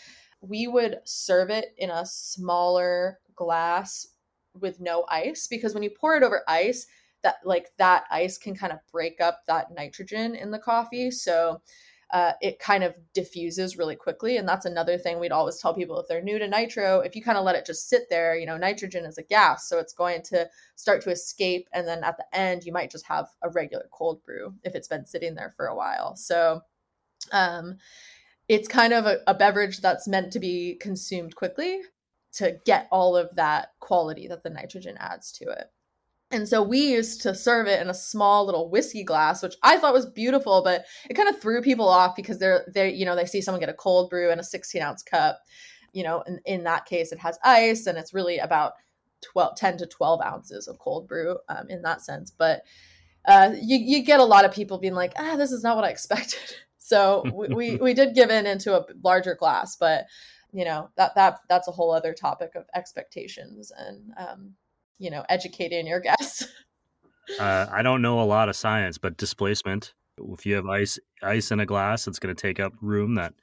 we 0.42 0.66
would 0.66 0.98
serve 1.04 1.50
it 1.50 1.74
in 1.78 1.90
a 1.90 2.04
smaller 2.04 3.20
glass 3.34 4.06
with 4.60 4.80
no 4.80 5.06
ice 5.08 5.46
because 5.46 5.72
when 5.72 5.82
you 5.82 5.90
pour 5.90 6.16
it 6.16 6.22
over 6.22 6.42
ice, 6.46 6.86
that 7.22 7.36
like 7.44 7.68
that 7.78 8.04
ice 8.10 8.36
can 8.36 8.54
kind 8.54 8.72
of 8.72 8.80
break 8.90 9.20
up 9.20 9.42
that 9.46 9.72
nitrogen 9.72 10.34
in 10.34 10.50
the 10.50 10.58
coffee. 10.58 11.10
So 11.10 11.62
uh, 12.12 12.32
it 12.42 12.58
kind 12.58 12.84
of 12.84 12.94
diffuses 13.14 13.78
really 13.78 13.96
quickly. 13.96 14.36
And 14.36 14.46
that's 14.46 14.66
another 14.66 14.98
thing 14.98 15.18
we'd 15.18 15.32
always 15.32 15.58
tell 15.58 15.72
people 15.72 15.98
if 15.98 16.08
they're 16.08 16.20
new 16.20 16.38
to 16.38 16.46
nitro, 16.46 17.00
if 17.00 17.16
you 17.16 17.22
kind 17.22 17.38
of 17.38 17.44
let 17.44 17.54
it 17.54 17.64
just 17.64 17.88
sit 17.88 18.02
there, 18.10 18.36
you 18.36 18.44
know, 18.44 18.58
nitrogen 18.58 19.06
is 19.06 19.16
a 19.16 19.22
gas. 19.22 19.66
So 19.66 19.78
it's 19.78 19.94
going 19.94 20.20
to 20.24 20.46
start 20.76 21.00
to 21.02 21.10
escape. 21.10 21.68
And 21.72 21.88
then 21.88 22.04
at 22.04 22.18
the 22.18 22.26
end, 22.36 22.64
you 22.64 22.72
might 22.72 22.90
just 22.90 23.06
have 23.06 23.28
a 23.42 23.48
regular 23.48 23.86
cold 23.90 24.22
brew 24.24 24.52
if 24.62 24.74
it's 24.74 24.88
been 24.88 25.06
sitting 25.06 25.34
there 25.34 25.54
for 25.56 25.68
a 25.68 25.76
while. 25.76 26.14
So 26.14 26.60
um, 27.30 27.78
it's 28.52 28.68
kind 28.68 28.92
of 28.92 29.06
a, 29.06 29.18
a 29.26 29.32
beverage 29.32 29.80
that's 29.80 30.06
meant 30.06 30.30
to 30.32 30.38
be 30.38 30.76
consumed 30.78 31.34
quickly 31.34 31.80
to 32.34 32.58
get 32.66 32.86
all 32.92 33.16
of 33.16 33.34
that 33.36 33.68
quality 33.80 34.28
that 34.28 34.42
the 34.42 34.50
nitrogen 34.50 34.96
adds 34.98 35.32
to 35.32 35.44
it. 35.44 35.68
And 36.30 36.46
so 36.46 36.62
we 36.62 36.92
used 36.92 37.22
to 37.22 37.34
serve 37.34 37.66
it 37.66 37.80
in 37.80 37.88
a 37.88 37.94
small 37.94 38.44
little 38.44 38.70
whiskey 38.70 39.04
glass, 39.04 39.42
which 39.42 39.54
I 39.62 39.78
thought 39.78 39.94
was 39.94 40.04
beautiful, 40.06 40.62
but 40.62 40.84
it 41.08 41.14
kind 41.14 41.30
of 41.30 41.40
threw 41.40 41.62
people 41.62 41.88
off 41.88 42.14
because 42.14 42.38
they're 42.38 42.66
they 42.72 42.90
you 42.90 43.06
know 43.06 43.16
they 43.16 43.26
see 43.26 43.40
someone 43.40 43.60
get 43.60 43.68
a 43.68 43.74
cold 43.74 44.10
brew 44.10 44.30
in 44.30 44.38
a 44.38 44.44
16 44.44 44.82
ounce 44.82 45.02
cup. 45.02 45.40
You 45.92 46.04
know, 46.04 46.22
in, 46.26 46.40
in 46.46 46.64
that 46.64 46.86
case, 46.86 47.12
it 47.12 47.18
has 47.18 47.38
ice, 47.44 47.86
and 47.86 47.98
it's 47.98 48.14
really 48.14 48.38
about 48.38 48.72
12, 49.32 49.56
10 49.56 49.76
to 49.78 49.86
12 49.86 50.20
ounces 50.22 50.68
of 50.68 50.78
cold 50.78 51.06
brew 51.06 51.38
um, 51.50 51.66
in 51.68 51.82
that 51.82 52.00
sense. 52.00 52.30
But 52.30 52.62
uh, 53.26 53.52
you 53.60 53.76
you 53.78 54.02
get 54.02 54.20
a 54.20 54.24
lot 54.24 54.46
of 54.46 54.52
people 54.52 54.78
being 54.78 54.94
like, 54.94 55.12
ah, 55.18 55.36
this 55.36 55.52
is 55.52 55.62
not 55.62 55.76
what 55.76 55.84
I 55.84 55.90
expected. 55.90 56.54
So 56.84 57.24
we, 57.34 57.48
we 57.48 57.76
we 57.76 57.94
did 57.94 58.14
give 58.14 58.30
in 58.30 58.46
into 58.46 58.76
a 58.76 58.84
larger 59.02 59.34
glass, 59.34 59.76
but 59.76 60.06
you 60.52 60.64
know 60.64 60.90
that 60.96 61.14
that 61.14 61.40
that's 61.48 61.68
a 61.68 61.72
whole 61.72 61.92
other 61.92 62.12
topic 62.12 62.54
of 62.54 62.64
expectations 62.74 63.72
and 63.76 64.12
um, 64.16 64.52
you 64.98 65.10
know 65.10 65.24
educating 65.28 65.86
your 65.86 66.00
guests 66.08 66.46
uh, 67.40 67.66
i 67.72 67.82
don't 67.82 68.02
know 68.02 68.20
a 68.20 68.24
lot 68.24 68.48
of 68.48 68.56
science 68.56 68.98
but 68.98 69.16
displacement 69.16 69.94
if 70.32 70.46
you 70.46 70.54
have 70.54 70.66
ice 70.66 70.98
ice 71.22 71.50
in 71.50 71.60
a 71.60 71.66
glass 71.66 72.06
it's 72.06 72.18
going 72.18 72.34
to 72.34 72.40
take 72.40 72.60
up 72.60 72.72
room 72.80 73.14
that 73.14 73.34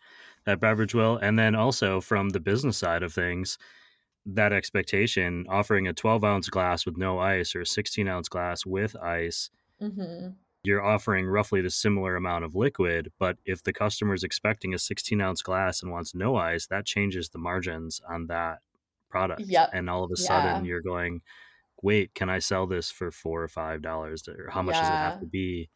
that 0.46 0.60
beverage 0.60 0.94
will 0.94 1.18
and 1.18 1.38
then 1.38 1.56
also 1.56 2.00
from 2.00 2.30
the 2.30 2.40
business 2.40 2.78
side 2.78 3.04
of 3.04 3.12
things 3.12 3.58
that 4.26 4.54
expectation 4.54 5.46
offering 5.50 5.88
a 5.88 5.94
12 5.94 6.24
ounce 6.24 6.50
glass 6.50 6.86
with 6.86 6.98
no 6.98 7.20
ice 7.20 7.56
or 7.56 7.62
a 7.62 7.66
16 7.66 8.08
ounce 8.08 8.30
glass 8.30 8.66
with 8.66 8.96
ice 8.98 9.50
mm-hmm. 9.82 10.30
You're 10.70 10.86
offering 10.86 11.26
roughly 11.26 11.62
the 11.62 11.70
similar 11.70 12.16
amount 12.16 12.46
of 12.46 12.56
liquid 12.56 13.12
but 13.20 13.38
if 13.46 13.64
the 13.64 13.74
customer 13.74 14.14
is 14.14 14.24
expecting 14.24 14.74
a 14.74 14.80
16 14.80 15.20
ounce 15.20 15.42
glass 15.42 15.82
and 15.82 15.92
wants 15.92 16.16
no 16.16 16.36
ice 16.36 16.68
that 16.68 16.86
changes 16.86 17.30
the 17.30 17.40
margins 17.40 18.00
on 18.10 18.28
that 18.28 18.60
product 19.10 19.42
yep. 19.42 19.70
and 19.74 19.90
all 19.90 20.04
of 20.04 20.12
a 20.12 20.18
sudden 20.18 20.64
yeah. 20.64 20.70
you're 20.70 20.82
going 20.82 21.22
wait, 21.82 22.14
can 22.14 22.30
I 22.30 22.40
sell 22.40 22.68
this 22.68 22.92
for 22.92 23.12
four 23.12 23.44
or 23.44 23.48
five 23.48 23.82
dollars? 23.82 24.28
Or 24.28 24.50
how 24.50 24.62
much 24.62 24.76
yeah. 24.76 24.82
does 24.82 24.90
it 24.90 24.94
have 24.94 25.20
to 25.22 25.26
be? 25.26 25.70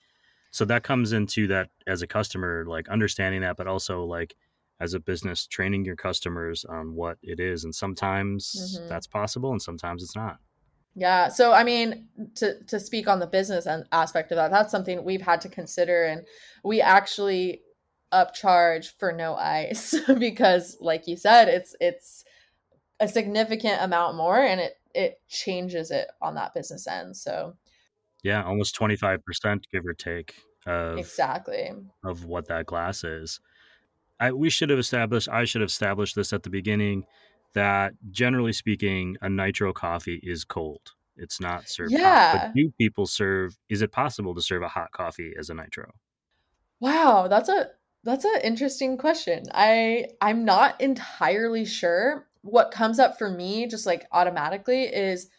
So 0.52 0.66
that 0.66 0.84
comes 0.84 1.14
into 1.14 1.48
that 1.48 1.70
as 1.88 2.02
a 2.02 2.08
customer, 2.08 2.66
like 2.68 2.88
understanding 2.90 3.42
that, 3.42 3.58
but 3.58 3.68
also 3.68 4.04
like 4.04 4.36
as 4.80 4.94
a 4.94 5.00
business, 5.00 5.48
training 5.48 5.86
your 5.86 5.96
customers 5.96 6.66
on 6.66 6.94
what 6.94 7.18
it 7.24 7.40
is. 7.40 7.64
And 7.64 7.74
sometimes 7.74 8.76
mm-hmm. 8.78 8.90
that's 8.90 9.08
possible 9.08 9.52
and 9.52 9.62
sometimes 9.62 10.04
it's 10.04 10.16
not. 10.16 10.38
Yeah. 10.96 11.30
So 11.30 11.54
I 11.54 11.64
mean, 11.64 12.08
to 12.36 12.64
to 12.66 12.80
speak 12.80 13.08
on 13.08 13.20
the 13.20 13.28
business 13.28 13.66
and 13.66 13.86
aspect 13.92 14.32
of 14.32 14.36
that, 14.38 14.52
that's 14.52 14.72
something 14.72 15.04
we've 15.04 15.22
had 15.22 15.42
to 15.42 15.50
consider, 15.50 16.04
and 16.04 16.26
we 16.64 16.82
actually 16.82 17.62
upcharge 18.12 18.92
for 19.00 19.12
no 19.12 19.36
ice 19.36 19.96
because, 20.20 20.78
like 20.80 21.08
you 21.08 21.18
said, 21.18 21.48
it's 21.48 21.76
it's 21.80 22.24
a 23.00 23.08
significant 23.08 23.82
amount 23.82 24.18
more, 24.18 24.40
and 24.40 24.62
it 24.62 24.74
it 24.94 25.22
changes 25.28 25.90
it 25.90 26.08
on 26.22 26.36
that 26.36 26.54
business 26.54 26.88
end. 26.88 27.18
So 27.18 27.56
yeah, 28.24 28.44
almost 28.44 28.80
25% 28.80 29.64
give 29.72 29.86
or 29.86 29.94
take 29.94 30.36
of 30.66 30.98
exactly 30.98 31.72
of 32.06 32.26
what 32.26 32.48
that 32.48 32.66
glass 32.66 33.04
is. 33.04 33.40
I 34.20 34.32
we 34.32 34.50
should 34.50 34.70
have 34.70 34.80
established 34.80 35.28
I 35.28 35.44
should 35.46 35.62
have 35.62 35.70
established 35.70 36.16
this 36.16 36.32
at 36.34 36.44
the 36.44 36.50
beginning 36.50 37.06
that 37.54 37.94
generally 38.12 38.54
speaking 38.54 39.18
a 39.22 39.30
nitro 39.30 39.74
coffee 39.74 40.20
is 40.24 40.44
cold. 40.44 40.94
It's 41.16 41.40
not 41.40 41.70
served 41.70 41.92
yeah. 41.92 42.32
hot. 42.32 42.42
But 42.48 42.56
do 42.56 42.72
people 42.78 43.06
serve 43.06 43.58
is 43.70 43.82
it 43.82 43.92
possible 43.92 44.34
to 44.36 44.42
serve 44.42 44.64
a 44.64 44.68
hot 44.68 44.92
coffee 44.92 45.34
as 45.38 45.50
a 45.50 45.54
nitro? 45.54 45.92
Wow, 46.80 47.28
that's 47.28 47.50
a 47.50 47.68
that's 48.04 48.26
an 48.26 48.42
interesting 48.44 48.98
question. 48.98 49.44
I 49.54 50.08
I'm 50.22 50.44
not 50.46 50.82
entirely 50.82 51.66
sure 51.66 52.28
what 52.42 52.72
comes 52.72 53.00
up 53.00 53.18
for 53.18 53.30
me 53.30 53.68
just 53.68 53.86
like 53.86 54.06
automatically 54.12 54.84
is 54.84 55.30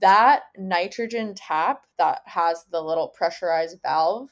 that 0.00 0.44
nitrogen 0.56 1.34
tap 1.34 1.86
that 1.98 2.20
has 2.24 2.64
the 2.70 2.80
little 2.80 3.08
pressurized 3.08 3.78
valve 3.82 4.30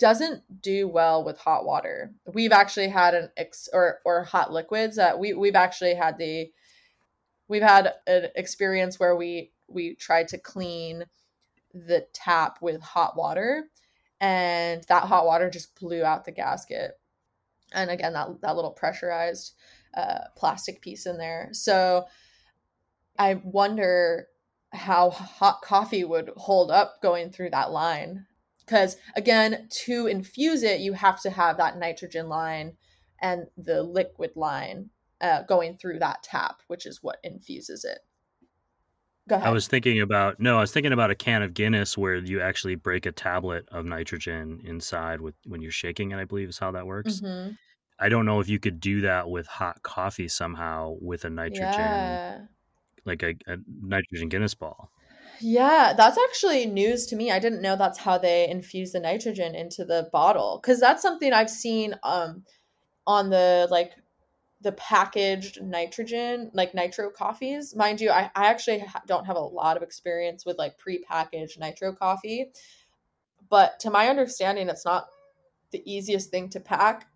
doesn't 0.00 0.62
do 0.62 0.88
well 0.88 1.22
with 1.22 1.38
hot 1.38 1.64
water. 1.64 2.12
We've 2.32 2.52
actually 2.52 2.88
had 2.88 3.14
an 3.14 3.28
ex 3.36 3.68
or 3.72 4.00
or 4.04 4.24
hot 4.24 4.52
liquids 4.52 4.96
that 4.96 5.18
we 5.18 5.34
we've 5.34 5.54
actually 5.54 5.94
had 5.94 6.18
the 6.18 6.50
we've 7.46 7.62
had 7.62 7.94
an 8.06 8.28
experience 8.34 8.98
where 8.98 9.14
we 9.14 9.52
we 9.68 9.94
tried 9.94 10.28
to 10.28 10.38
clean 10.38 11.04
the 11.72 12.06
tap 12.12 12.58
with 12.60 12.80
hot 12.80 13.16
water 13.16 13.68
and 14.20 14.82
that 14.88 15.04
hot 15.04 15.26
water 15.26 15.48
just 15.48 15.78
blew 15.78 16.02
out 16.02 16.24
the 16.24 16.32
gasket. 16.32 16.92
And 17.72 17.90
again 17.90 18.14
that 18.14 18.40
that 18.40 18.56
little 18.56 18.72
pressurized 18.72 19.52
uh, 19.94 20.24
plastic 20.36 20.80
piece 20.80 21.06
in 21.06 21.18
there. 21.18 21.50
So 21.52 22.06
I 23.18 23.34
wonder 23.44 24.28
how 24.72 25.10
hot 25.10 25.62
coffee 25.62 26.04
would 26.04 26.30
hold 26.36 26.70
up 26.70 27.02
going 27.02 27.30
through 27.30 27.50
that 27.50 27.70
line. 27.70 28.26
Because 28.70 28.96
again, 29.16 29.66
to 29.68 30.06
infuse 30.06 30.62
it, 30.62 30.78
you 30.78 30.92
have 30.92 31.20
to 31.22 31.30
have 31.30 31.56
that 31.56 31.76
nitrogen 31.76 32.28
line 32.28 32.76
and 33.20 33.46
the 33.56 33.82
liquid 33.82 34.30
line 34.36 34.90
uh, 35.20 35.42
going 35.42 35.76
through 35.76 35.98
that 35.98 36.22
tap, 36.22 36.62
which 36.68 36.86
is 36.86 37.02
what 37.02 37.18
infuses 37.24 37.84
it. 37.84 37.98
Go 39.28 39.34
ahead. 39.34 39.48
I 39.48 39.50
was 39.50 39.66
thinking 39.66 40.00
about 40.00 40.38
no, 40.38 40.58
I 40.58 40.60
was 40.60 40.70
thinking 40.70 40.92
about 40.92 41.10
a 41.10 41.16
can 41.16 41.42
of 41.42 41.52
Guinness 41.52 41.98
where 41.98 42.14
you 42.14 42.40
actually 42.40 42.76
break 42.76 43.06
a 43.06 43.12
tablet 43.12 43.68
of 43.72 43.86
nitrogen 43.86 44.60
inside 44.64 45.20
with 45.20 45.34
when 45.46 45.60
you're 45.60 45.72
shaking 45.72 46.12
it. 46.12 46.18
I 46.18 46.24
believe 46.24 46.48
is 46.48 46.58
how 46.58 46.70
that 46.70 46.86
works. 46.86 47.20
Mm-hmm. 47.20 47.54
I 47.98 48.08
don't 48.08 48.24
know 48.24 48.38
if 48.38 48.48
you 48.48 48.60
could 48.60 48.78
do 48.78 49.00
that 49.00 49.28
with 49.28 49.48
hot 49.48 49.82
coffee 49.82 50.28
somehow 50.28 50.96
with 51.00 51.24
a 51.24 51.30
nitrogen, 51.30 51.68
yeah. 51.68 52.38
like 53.04 53.24
a, 53.24 53.34
a 53.48 53.56
nitrogen 53.82 54.28
Guinness 54.28 54.54
ball. 54.54 54.90
Yeah, 55.40 55.94
that's 55.96 56.18
actually 56.18 56.66
news 56.66 57.06
to 57.06 57.16
me. 57.16 57.30
I 57.30 57.38
didn't 57.38 57.62
know 57.62 57.76
that's 57.76 57.98
how 57.98 58.18
they 58.18 58.48
infuse 58.48 58.92
the 58.92 59.00
nitrogen 59.00 59.54
into 59.54 59.84
the 59.84 60.08
bottle 60.12 60.60
because 60.62 60.80
that's 60.80 61.02
something 61.02 61.32
I've 61.32 61.50
seen 61.50 61.94
um 62.02 62.44
on 63.06 63.30
the 63.30 63.68
like 63.70 63.92
the 64.62 64.72
packaged 64.72 65.62
nitrogen 65.62 66.50
like 66.54 66.74
nitro 66.74 67.10
coffees. 67.10 67.74
Mind 67.74 68.00
you, 68.00 68.10
I, 68.10 68.30
I 68.34 68.46
actually 68.48 68.84
don't 69.06 69.26
have 69.26 69.36
a 69.36 69.40
lot 69.40 69.76
of 69.76 69.82
experience 69.82 70.44
with 70.46 70.58
like 70.58 70.78
pre-packaged 70.78 71.58
nitro 71.58 71.94
coffee, 71.94 72.52
but 73.48 73.80
to 73.80 73.90
my 73.90 74.08
understanding, 74.08 74.68
it's 74.68 74.84
not 74.84 75.08
the 75.72 75.82
easiest 75.90 76.30
thing 76.30 76.50
to 76.50 76.60
pack 76.60 77.08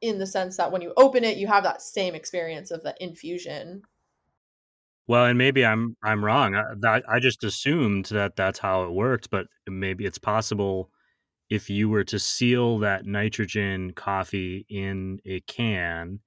in 0.00 0.18
the 0.18 0.26
sense 0.26 0.56
that 0.58 0.72
when 0.72 0.82
you 0.82 0.92
open 0.96 1.24
it, 1.24 1.38
you 1.38 1.46
have 1.48 1.64
that 1.64 1.82
same 1.82 2.14
experience 2.14 2.70
of 2.70 2.82
the 2.82 2.94
infusion. 3.00 3.82
Well, 5.08 5.26
and 5.26 5.38
maybe 5.38 5.64
I'm 5.64 5.96
I'm 6.02 6.24
wrong. 6.24 6.54
I, 6.54 6.64
that, 6.80 7.04
I 7.08 7.20
just 7.20 7.44
assumed 7.44 8.06
that 8.06 8.36
that's 8.36 8.58
how 8.58 8.84
it 8.84 8.92
worked, 8.92 9.30
but 9.30 9.46
maybe 9.68 10.04
it's 10.04 10.18
possible 10.18 10.90
if 11.50 11.70
you 11.70 11.88
were 11.90 12.04
to 12.04 12.18
seal 12.20 12.78
that 12.80 13.06
nitrogen 13.06 13.92
coffee 13.94 14.66
in 14.70 15.20
a 15.26 15.40
can, 15.42 16.20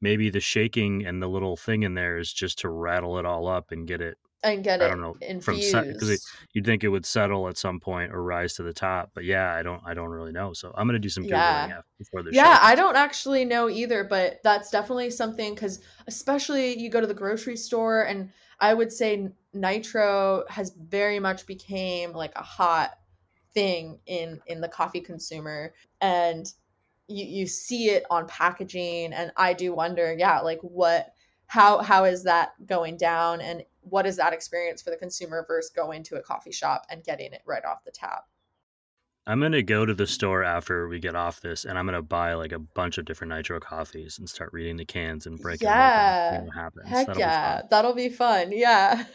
maybe 0.00 0.30
the 0.30 0.40
shaking 0.40 1.06
and 1.06 1.22
the 1.22 1.28
little 1.28 1.56
thing 1.56 1.82
in 1.84 1.94
there 1.94 2.18
is 2.18 2.32
just 2.32 2.60
to 2.60 2.70
rattle 2.70 3.18
it 3.18 3.26
all 3.26 3.48
up 3.48 3.72
and 3.72 3.88
get 3.88 4.00
it 4.02 4.18
and 4.42 4.64
get 4.64 4.80
I 4.80 4.88
don't 4.88 5.00
know 5.00 5.16
infused. 5.20 5.70
from 5.70 5.88
because 5.88 6.26
you'd 6.52 6.64
think 6.64 6.82
it 6.82 6.88
would 6.88 7.04
settle 7.04 7.48
at 7.48 7.58
some 7.58 7.78
point 7.78 8.12
or 8.12 8.22
rise 8.22 8.54
to 8.54 8.62
the 8.62 8.72
top, 8.72 9.10
but 9.14 9.24
yeah, 9.24 9.54
I 9.54 9.62
don't 9.62 9.82
I 9.84 9.94
don't 9.94 10.08
really 10.08 10.32
know. 10.32 10.52
So 10.52 10.72
I'm 10.74 10.86
gonna 10.86 10.98
do 10.98 11.08
some 11.08 11.24
googling 11.24 11.30
yeah. 11.30 11.80
before 11.98 12.22
the 12.22 12.32
yeah. 12.32 12.58
I 12.62 12.74
don't 12.74 12.96
actually 12.96 13.44
know 13.44 13.68
either, 13.68 14.04
but 14.04 14.40
that's 14.42 14.70
definitely 14.70 15.10
something 15.10 15.54
because 15.54 15.80
especially 16.06 16.78
you 16.78 16.88
go 16.88 17.00
to 17.00 17.06
the 17.06 17.14
grocery 17.14 17.56
store 17.56 18.02
and 18.02 18.30
I 18.60 18.74
would 18.74 18.92
say 18.92 19.28
nitro 19.52 20.44
has 20.48 20.70
very 20.70 21.18
much 21.18 21.46
became 21.46 22.12
like 22.12 22.32
a 22.36 22.42
hot 22.42 22.92
thing 23.52 23.98
in 24.06 24.40
in 24.46 24.60
the 24.60 24.68
coffee 24.68 25.00
consumer 25.00 25.74
and 26.00 26.52
you 27.08 27.24
you 27.24 27.46
see 27.46 27.90
it 27.90 28.04
on 28.10 28.26
packaging 28.28 29.12
and 29.12 29.32
I 29.36 29.54
do 29.54 29.74
wonder 29.74 30.14
yeah 30.16 30.40
like 30.40 30.60
what 30.60 31.12
how 31.46 31.78
how 31.82 32.04
is 32.04 32.22
that 32.22 32.52
going 32.64 32.96
down 32.96 33.40
and 33.40 33.64
what 33.82 34.06
is 34.06 34.16
that 34.16 34.32
experience 34.32 34.82
for 34.82 34.90
the 34.90 34.96
consumer 34.96 35.44
versus 35.48 35.70
going 35.70 36.02
to 36.04 36.16
a 36.16 36.22
coffee 36.22 36.52
shop 36.52 36.86
and 36.90 37.02
getting 37.04 37.32
it 37.32 37.42
right 37.46 37.64
off 37.64 37.84
the 37.84 37.90
tap? 37.90 38.24
I'm 39.26 39.40
gonna 39.40 39.62
go 39.62 39.84
to 39.86 39.94
the 39.94 40.06
store 40.06 40.42
after 40.42 40.88
we 40.88 40.98
get 40.98 41.14
off 41.14 41.40
this, 41.40 41.64
and 41.64 41.78
I'm 41.78 41.84
gonna 41.84 42.02
buy 42.02 42.34
like 42.34 42.52
a 42.52 42.58
bunch 42.58 42.98
of 42.98 43.04
different 43.04 43.32
nitro 43.32 43.60
coffees 43.60 44.18
and 44.18 44.28
start 44.28 44.52
reading 44.52 44.76
the 44.76 44.84
cans 44.84 45.26
and 45.26 45.38
breaking 45.38 45.68
Yeah. 45.68 46.30
them 46.30 46.34
open. 46.34 46.40
See 46.40 46.46
what 46.48 46.62
happens. 46.64 46.88
Heck 46.88 47.06
That'll 47.06 47.14
be 47.14 47.20
yeah, 47.20 47.58
fun. 47.60 47.66
that'll 47.70 47.94
be 47.94 48.08
fun. 48.08 48.52
Yeah. 48.52 49.04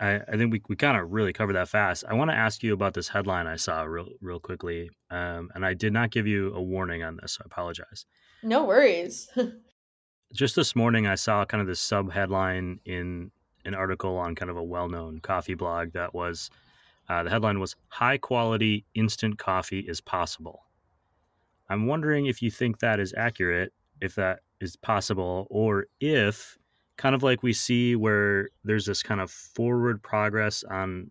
I, 0.00 0.16
I 0.28 0.36
think 0.36 0.52
we, 0.52 0.60
we 0.68 0.74
kind 0.76 0.98
of 1.00 1.12
really 1.12 1.32
covered 1.32 1.52
that 1.54 1.68
fast. 1.68 2.04
I 2.08 2.14
want 2.14 2.30
to 2.30 2.36
ask 2.36 2.62
you 2.64 2.74
about 2.74 2.94
this 2.94 3.08
headline 3.08 3.46
I 3.46 3.56
saw 3.56 3.82
real 3.84 4.08
real 4.20 4.40
quickly, 4.40 4.90
um, 5.10 5.50
and 5.54 5.64
I 5.64 5.74
did 5.74 5.92
not 5.92 6.10
give 6.10 6.26
you 6.26 6.52
a 6.52 6.60
warning 6.60 7.04
on 7.04 7.16
this. 7.22 7.34
So 7.34 7.42
I 7.44 7.46
apologize. 7.46 8.04
no 8.42 8.64
worries. 8.64 9.28
Just 10.32 10.56
this 10.56 10.74
morning, 10.74 11.06
I 11.06 11.14
saw 11.14 11.44
kind 11.44 11.60
of 11.60 11.66
this 11.66 11.80
sub 11.80 12.10
headline 12.12 12.80
in 12.84 13.30
an 13.64 13.74
article 13.74 14.16
on 14.16 14.34
kind 14.34 14.50
of 14.50 14.56
a 14.56 14.62
well 14.62 14.88
known 14.88 15.20
coffee 15.20 15.54
blog 15.54 15.92
that 15.92 16.12
was 16.14 16.50
uh, 17.08 17.22
the 17.22 17.30
headline 17.30 17.60
was 17.60 17.76
"High 17.88 18.18
quality 18.18 18.84
instant 18.94 19.38
coffee 19.38 19.80
is 19.80 20.00
possible." 20.00 20.64
I'm 21.68 21.86
wondering 21.86 22.26
if 22.26 22.42
you 22.42 22.50
think 22.50 22.78
that 22.80 23.00
is 23.00 23.14
accurate, 23.16 23.72
if 24.00 24.14
that 24.16 24.40
is 24.60 24.76
possible, 24.76 25.46
or 25.50 25.86
if 26.00 26.58
kind 26.96 27.14
of 27.14 27.22
like 27.22 27.42
we 27.42 27.52
see 27.52 27.96
where 27.96 28.50
there's 28.64 28.86
this 28.86 29.02
kind 29.02 29.20
of 29.20 29.30
forward 29.30 30.02
progress 30.02 30.62
on 30.64 31.10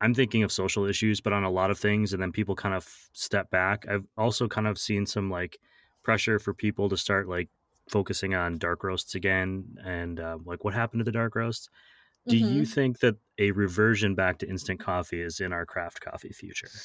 I'm 0.00 0.14
thinking 0.14 0.42
of 0.42 0.50
social 0.50 0.84
issues, 0.84 1.20
but 1.20 1.32
on 1.32 1.44
a 1.44 1.50
lot 1.50 1.70
of 1.70 1.78
things, 1.78 2.12
and 2.12 2.20
then 2.20 2.32
people 2.32 2.56
kind 2.56 2.74
of 2.74 2.86
step 3.12 3.50
back. 3.50 3.86
I've 3.88 4.06
also 4.18 4.48
kind 4.48 4.66
of 4.66 4.78
seen 4.78 5.06
some 5.06 5.30
like 5.30 5.58
pressure 6.02 6.38
for 6.38 6.52
people 6.52 6.88
to 6.88 6.96
start 6.96 7.28
like 7.28 7.48
focusing 7.88 8.34
on 8.34 8.58
dark 8.58 8.84
roasts 8.84 9.14
again, 9.14 9.76
and 9.84 10.20
uh, 10.20 10.38
like 10.44 10.64
what 10.64 10.74
happened 10.74 11.00
to 11.00 11.04
the 11.04 11.12
dark 11.12 11.34
roasts. 11.36 11.68
Do 12.28 12.38
you 12.38 12.64
Mhm. 12.64 12.66
think 12.66 13.00
that 13.00 13.16
a 13.38 13.52
reversion 13.52 14.14
back 14.14 14.38
to 14.40 14.48
instant 14.48 14.80
coffee 14.80 15.22
is 15.22 15.40
in 15.40 15.52
our 15.52 15.66
craft 15.66 16.00
coffee 16.02 16.32
future? 16.32 16.84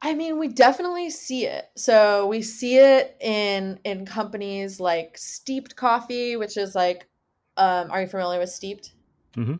I 0.00 0.14
mean, 0.14 0.38
we 0.38 0.48
definitely 0.48 1.10
see 1.10 1.46
it. 1.46 1.70
So 1.76 2.26
we 2.26 2.42
see 2.42 2.78
it 2.78 3.16
in 3.20 3.78
in 3.84 4.04
companies 4.04 4.80
like 4.80 5.16
Steeped 5.16 5.76
Coffee, 5.76 6.36
which 6.36 6.56
is 6.56 6.74
like, 6.74 7.08
um, 7.56 7.90
are 7.90 8.00
you 8.02 8.08
familiar 8.08 8.40
with 8.40 8.50
Steeped? 8.50 8.94
Mhm. 9.36 9.58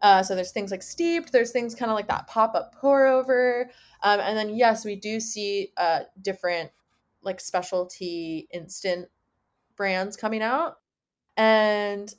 Uh, 0.00 0.22
so 0.22 0.34
there's 0.34 0.50
things 0.50 0.70
like 0.72 0.82
Steeped. 0.82 1.30
There's 1.30 1.52
things 1.52 1.74
kind 1.74 1.90
of 1.90 1.94
like 1.94 2.08
that 2.08 2.26
pop 2.26 2.54
up 2.54 2.74
pour 2.74 3.06
over, 3.06 3.70
um, 4.02 4.18
and 4.20 4.36
then 4.36 4.56
yes, 4.56 4.84
we 4.84 4.96
do 4.96 5.20
see 5.20 5.72
uh, 5.76 6.00
different 6.20 6.72
like 7.22 7.38
specialty 7.40 8.48
instant 8.52 9.08
brands 9.76 10.16
coming 10.16 10.42
out, 10.42 10.78
and 11.36 12.12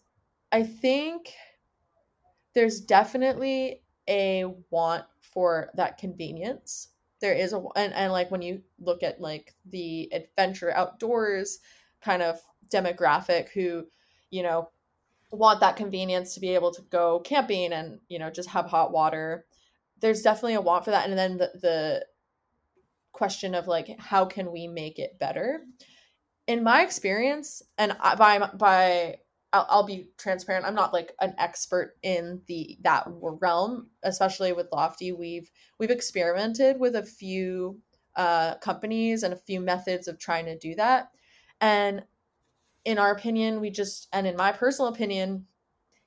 I 0.51 0.63
think 0.63 1.33
there's 2.53 2.81
definitely 2.81 3.81
a 4.09 4.45
want 4.69 5.05
for 5.21 5.69
that 5.75 5.97
convenience. 5.97 6.89
There 7.21 7.33
is 7.33 7.53
a 7.53 7.63
and, 7.75 7.93
and 7.93 8.11
like 8.11 8.31
when 8.31 8.41
you 8.41 8.61
look 8.79 9.03
at 9.03 9.21
like 9.21 9.55
the 9.65 10.11
adventure 10.13 10.71
outdoors 10.71 11.59
kind 12.01 12.21
of 12.21 12.39
demographic 12.69 13.49
who 13.49 13.85
you 14.29 14.43
know 14.43 14.69
want 15.31 15.61
that 15.61 15.77
convenience 15.77 16.33
to 16.33 16.39
be 16.39 16.53
able 16.53 16.71
to 16.71 16.81
go 16.83 17.19
camping 17.21 17.73
and 17.73 17.99
you 18.09 18.19
know 18.19 18.29
just 18.29 18.49
have 18.49 18.65
hot 18.65 18.91
water 18.91 19.45
there's 20.03 20.21
definitely 20.21 20.55
a 20.55 20.61
want 20.61 20.83
for 20.83 20.91
that. 20.91 21.09
And 21.09 21.17
then 21.17 21.37
the, 21.37 21.49
the 21.61 22.05
question 23.13 23.55
of 23.55 23.67
like 23.67 23.97
how 23.99 24.25
can 24.25 24.51
we 24.51 24.67
make 24.67 24.99
it 24.99 25.17
better 25.17 25.61
in 26.47 26.63
my 26.63 26.83
experience 26.83 27.61
and 27.77 27.95
I, 27.99 28.15
by 28.15 28.39
by 28.39 29.17
I'll, 29.51 29.67
I'll 29.69 29.85
be 29.85 30.09
transparent 30.17 30.65
i'm 30.65 30.75
not 30.75 30.93
like 30.93 31.13
an 31.21 31.35
expert 31.37 31.95
in 32.03 32.41
the 32.47 32.77
that 32.81 33.05
realm 33.07 33.87
especially 34.03 34.53
with 34.53 34.71
lofty. 34.71 35.11
We've 35.11 35.49
we've 35.79 35.89
experimented 35.89 36.79
with 36.79 36.95
a 36.95 37.03
few 37.03 37.79
uh, 38.15 38.55
companies 38.55 39.23
and 39.23 39.33
a 39.33 39.37
few 39.37 39.59
methods 39.59 40.07
of 40.07 40.19
trying 40.19 40.45
to 40.45 40.57
do 40.57 40.75
that. 40.75 41.09
And 41.59 42.03
in 42.85 42.99
our 42.99 43.11
opinion 43.11 43.61
we 43.61 43.69
just 43.69 44.07
and 44.13 44.27
in 44.27 44.35
my 44.35 44.51
personal 44.51 44.91
opinion 44.91 45.45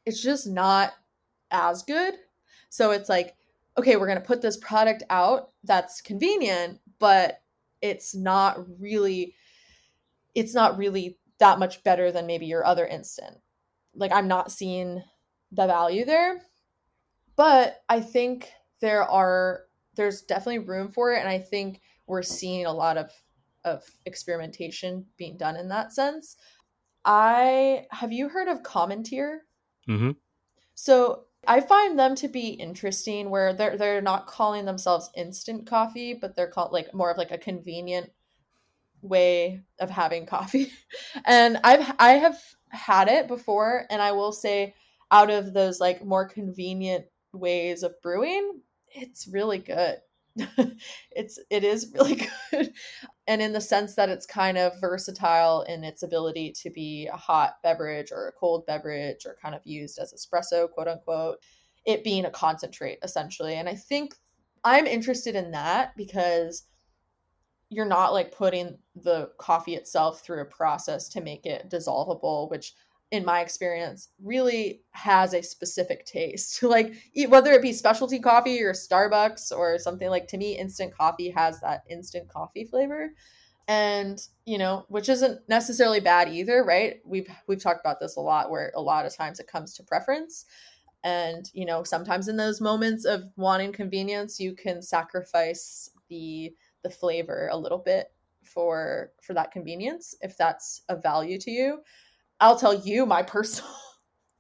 it's 0.05 0.23
just 0.23 0.47
not 0.47 0.93
as 1.51 1.83
good. 1.83 2.15
So 2.69 2.91
it's 2.91 3.09
like 3.09 3.35
okay 3.79 3.97
we're 3.97 4.07
going 4.07 4.21
to 4.21 4.25
put 4.25 4.43
this 4.43 4.57
product 4.59 5.03
out 5.11 5.51
that's 5.65 6.01
convenient 6.01 6.81
but 6.99 7.43
it's 7.83 8.15
not 8.15 8.59
really 8.81 9.35
it's 10.37 10.55
not 10.55 10.79
really 10.79 11.19
that 11.41 11.59
much 11.59 11.83
better 11.83 12.13
than 12.13 12.27
maybe 12.27 12.47
your 12.47 12.65
other 12.65 12.87
instant. 12.87 13.39
Like 13.95 14.13
i'm 14.13 14.29
not 14.29 14.53
seeing 14.53 15.03
the 15.53 15.67
value 15.67 16.05
there 16.05 16.43
but 17.37 17.79
i 17.89 18.01
think 18.01 18.51
there 18.81 19.05
are 19.05 19.63
there's 19.95 20.23
definitely 20.23 20.59
room 20.59 20.91
for 20.91 21.13
it 21.13 21.21
and 21.21 21.29
i 21.29 21.39
think 21.39 21.81
we're 22.07 22.23
seeing 22.23 22.67
a 22.67 22.73
lot 22.73 22.97
of 22.97 23.11
of 23.67 23.85
experimentation 24.07 25.05
being 25.19 25.37
done 25.37 25.57
in 25.57 25.69
that 25.69 25.93
sense. 25.93 26.37
I 27.05 27.87
have 27.91 28.13
you 28.13 28.29
heard 28.29 28.49
of 28.49 28.63
Cometeer 28.63 29.41
Mm-hmm. 29.89 30.13
so 30.75 31.27
I 31.47 31.61
find 31.61 31.97
them 31.97 32.17
to 32.17 32.27
be 32.27 32.49
interesting 32.49 33.31
where 33.31 33.53
they're 33.53 33.77
they're 33.77 34.01
not 34.03 34.27
calling 34.27 34.65
themselves 34.65 35.11
instant 35.15 35.65
coffee, 35.65 36.13
but 36.13 36.35
they're 36.35 36.51
called 36.51 36.73
like 36.73 36.93
more 36.93 37.13
of 37.13 37.17
like 37.17 37.31
a 37.31 37.39
convenient 37.39 38.11
way 39.09 39.63
of 39.81 39.91
having 39.91 40.27
coffee. 40.27 40.73
And 41.25 41.59
I've 41.65 41.95
I 41.99 42.13
have 42.13 42.39
had 42.71 43.09
it 43.09 43.29
before 43.29 43.87
and 43.91 44.03
I 44.03 44.13
will 44.13 44.33
say 44.33 44.75
out 45.11 45.31
of 45.31 45.53
those 45.53 45.81
like 45.81 46.05
more 46.05 46.29
convenient 46.29 47.07
ways 47.33 47.83
of 47.83 48.01
brewing, 48.03 48.61
it's 48.89 49.29
really 49.29 49.59
good. 49.59 49.99
it's 51.11 51.39
it 51.51 51.65
is 51.65 51.93
really 51.95 52.27
good. 52.51 52.73
And 53.27 53.43
in 53.43 53.53
the 53.53 53.61
sense 53.61 53.95
that 53.95 54.09
it's 54.09 54.27
kind 54.27 54.59
of 54.59 54.81
versatile 54.81 55.63
in 55.63 55.83
its 55.85 56.03
ability 56.03 56.53
to 56.63 56.71
be 56.71 57.09
a 57.13 57.17
hot 57.17 57.57
beverage 57.63 58.13
or 58.13 58.29
a 58.29 58.33
cold 58.33 58.67
beverage 58.67 59.25
or 59.27 59.37
kind 59.41 59.55
of 59.55 59.63
used 59.65 59.99
as 59.99 60.13
espresso, 60.13 60.71
quote 60.71 60.89
unquote, 60.89 61.39
it 61.87 62.05
being 62.05 62.25
a 62.25 62.31
concentrate 62.31 62.99
essentially. 63.03 63.55
And 63.55 63.69
I 63.69 63.75
think 63.75 64.15
I'm 64.65 64.87
interested 64.87 65.35
in 65.37 65.53
that 65.53 65.97
because 65.97 66.65
you're 67.69 67.85
not 67.85 68.13
like 68.13 68.33
putting 68.33 68.79
the 68.95 69.31
coffee 69.39 69.75
itself 69.75 70.21
through 70.21 70.41
a 70.41 70.47
process 70.47 71.09
to 71.11 71.21
make 71.21 71.47
it 71.47 71.69
dissolvable, 71.71 72.51
which 72.51 72.75
in 73.13 73.25
my 73.25 73.41
experience 73.41 74.09
really 74.23 74.83
has 74.91 75.33
a 75.33 75.43
specific 75.43 76.05
taste. 76.07 76.63
Like 76.67 76.95
whether 77.29 77.53
it 77.53 77.63
be 77.63 77.73
specialty 77.73 78.19
coffee 78.19 78.61
or 78.63 78.73
starbucks 78.73 79.57
or 79.57 79.79
something 79.79 80.09
like 80.11 80.27
to 80.29 80.37
me 80.37 80.59
instant 80.59 80.95
coffee 80.95 81.31
has 81.31 81.61
that 81.61 81.85
instant 81.89 82.29
coffee 82.29 82.65
flavor. 82.65 83.13
And 83.69 84.21
you 84.45 84.59
know 84.59 84.85
which 84.89 85.09
isn't 85.09 85.41
necessarily 85.49 86.01
bad 86.01 86.29
either 86.29 86.65
right? 86.65 86.97
We've 87.05 87.29
we've 87.49 87.63
talked 87.63 87.81
about 87.81 88.01
this 88.01 88.17
a 88.17 88.21
lot 88.21 88.51
where 88.51 88.73
a 88.77 88.83
lot 88.83 89.07
of 89.07 89.15
times 89.15 89.41
it 89.41 89.49
comes 89.49 89.75
to 89.75 89.83
preference. 89.83 90.45
And 91.05 91.49
you 91.53 91.67
know 91.67 91.85
sometimes 91.85 92.29
in 92.29 92.37
those 92.37 92.61
moments 92.61 93.05
of 93.05 93.25
wanting 93.37 93.73
convenience 93.73 94.39
you 94.41 94.55
can 94.55 94.83
sacrifice 94.83 95.91
the 96.09 96.53
the 96.87 96.95
flavor 96.95 97.49
a 97.51 97.57
little 97.57 97.79
bit 97.79 98.13
for 98.45 99.11
for 99.21 99.35
that 99.35 99.51
convenience 99.51 100.15
if 100.21 100.37
that's 100.37 100.83
a 100.89 100.97
value 100.97 101.39
to 101.39 101.51
you 101.51 101.81
I'll 102.41 102.59
tell 102.59 102.75
you 102.75 103.07
my 103.07 103.23
personal. 103.23 103.71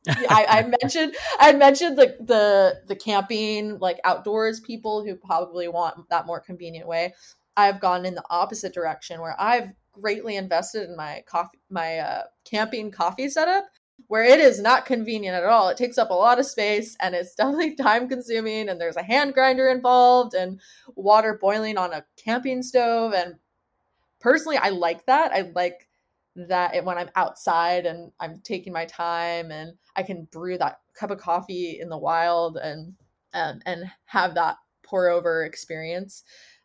I, 0.09 0.47
I 0.49 0.73
mentioned 0.83 1.17
I 1.41 1.53
mentioned 1.53 1.99
the 1.99 2.17
the 2.21 2.81
the 2.87 2.97
camping 2.97 3.79
like 3.79 3.99
outdoors 4.05 4.61
people 4.61 5.05
who 5.05 5.17
probably 5.17 5.67
want 5.67 6.09
that 6.11 6.27
more 6.27 6.41
convenient 6.41 6.87
way. 6.87 7.15
I've 7.57 7.81
gone 7.81 8.07
in 8.07 8.15
the 8.15 8.25
opposite 8.31 8.75
direction 8.75 9.21
where 9.21 9.35
I've 9.39 9.73
greatly 9.93 10.37
invested 10.37 10.89
in 10.89 10.97
my 10.97 11.25
coffee 11.27 11.59
my 11.71 11.99
uh, 11.99 12.23
camping 12.45 12.93
coffee 12.93 13.29
setup 13.29 13.65
where 14.09 14.25
it 14.25 14.39
is 14.39 14.61
not 14.61 14.87
convenient 14.87 15.37
at 15.37 15.45
all. 15.45 15.69
It 15.69 15.77
takes 15.77 15.99
up 15.99 16.11
a 16.11 16.15
lot 16.15 16.39
of 16.39 16.47
space 16.47 16.97
and 17.01 17.15
it's 17.15 17.35
definitely 17.37 17.75
time 17.77 18.09
consuming 18.09 18.69
and 18.69 18.81
there's 18.81 18.97
a 18.97 19.03
hand 19.03 19.35
grinder 19.35 19.69
involved 19.69 20.35
and 20.35 20.61
water 20.95 21.39
boiling 21.41 21.79
on 21.79 21.93
a 21.93 22.05
camping 22.17 22.63
stove 22.63 23.13
and 23.15 23.37
personally 24.21 24.59
I 24.59 24.71
like 24.71 25.07
that. 25.07 25.33
I 25.33 25.51
like 25.55 25.89
that 26.37 26.75
it, 26.75 26.85
when 26.85 26.99
I'm 26.99 27.11
outside 27.17 27.87
and 27.87 28.13
I'm 28.21 28.41
taking 28.45 28.73
my 28.73 28.85
time 28.85 29.51
and 29.51 29.73
I 29.97 30.03
can 30.03 30.29
brew 30.31 30.59
that 30.59 30.81
cup 30.95 31.11
of 31.11 31.19
coffee 31.19 31.81
in 31.81 31.89
the 31.89 31.99
wild 31.99 32.59
and 32.59 32.95
um, 33.35 33.61
and 33.67 33.85
have 34.07 34.35
that 34.35 34.57
pour 34.83 35.09
over 35.09 35.45
experience. 35.45 36.23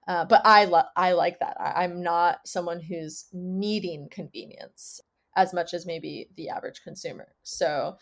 Uh, 0.08 0.26
but 0.26 0.42
I 0.46 0.66
lo- 0.66 0.84
I 0.96 1.14
like 1.14 1.40
that. 1.40 1.58
I- 1.60 1.84
I'm 1.84 2.02
not 2.02 2.48
someone 2.48 2.80
who's 2.82 3.26
needing 3.34 4.10
convenience 4.10 5.02
as 5.36 5.54
much 5.54 5.74
as 5.74 5.86
maybe 5.86 6.30
the 6.36 6.50
average 6.50 6.82
consumer. 6.84 7.30
So 7.44 7.98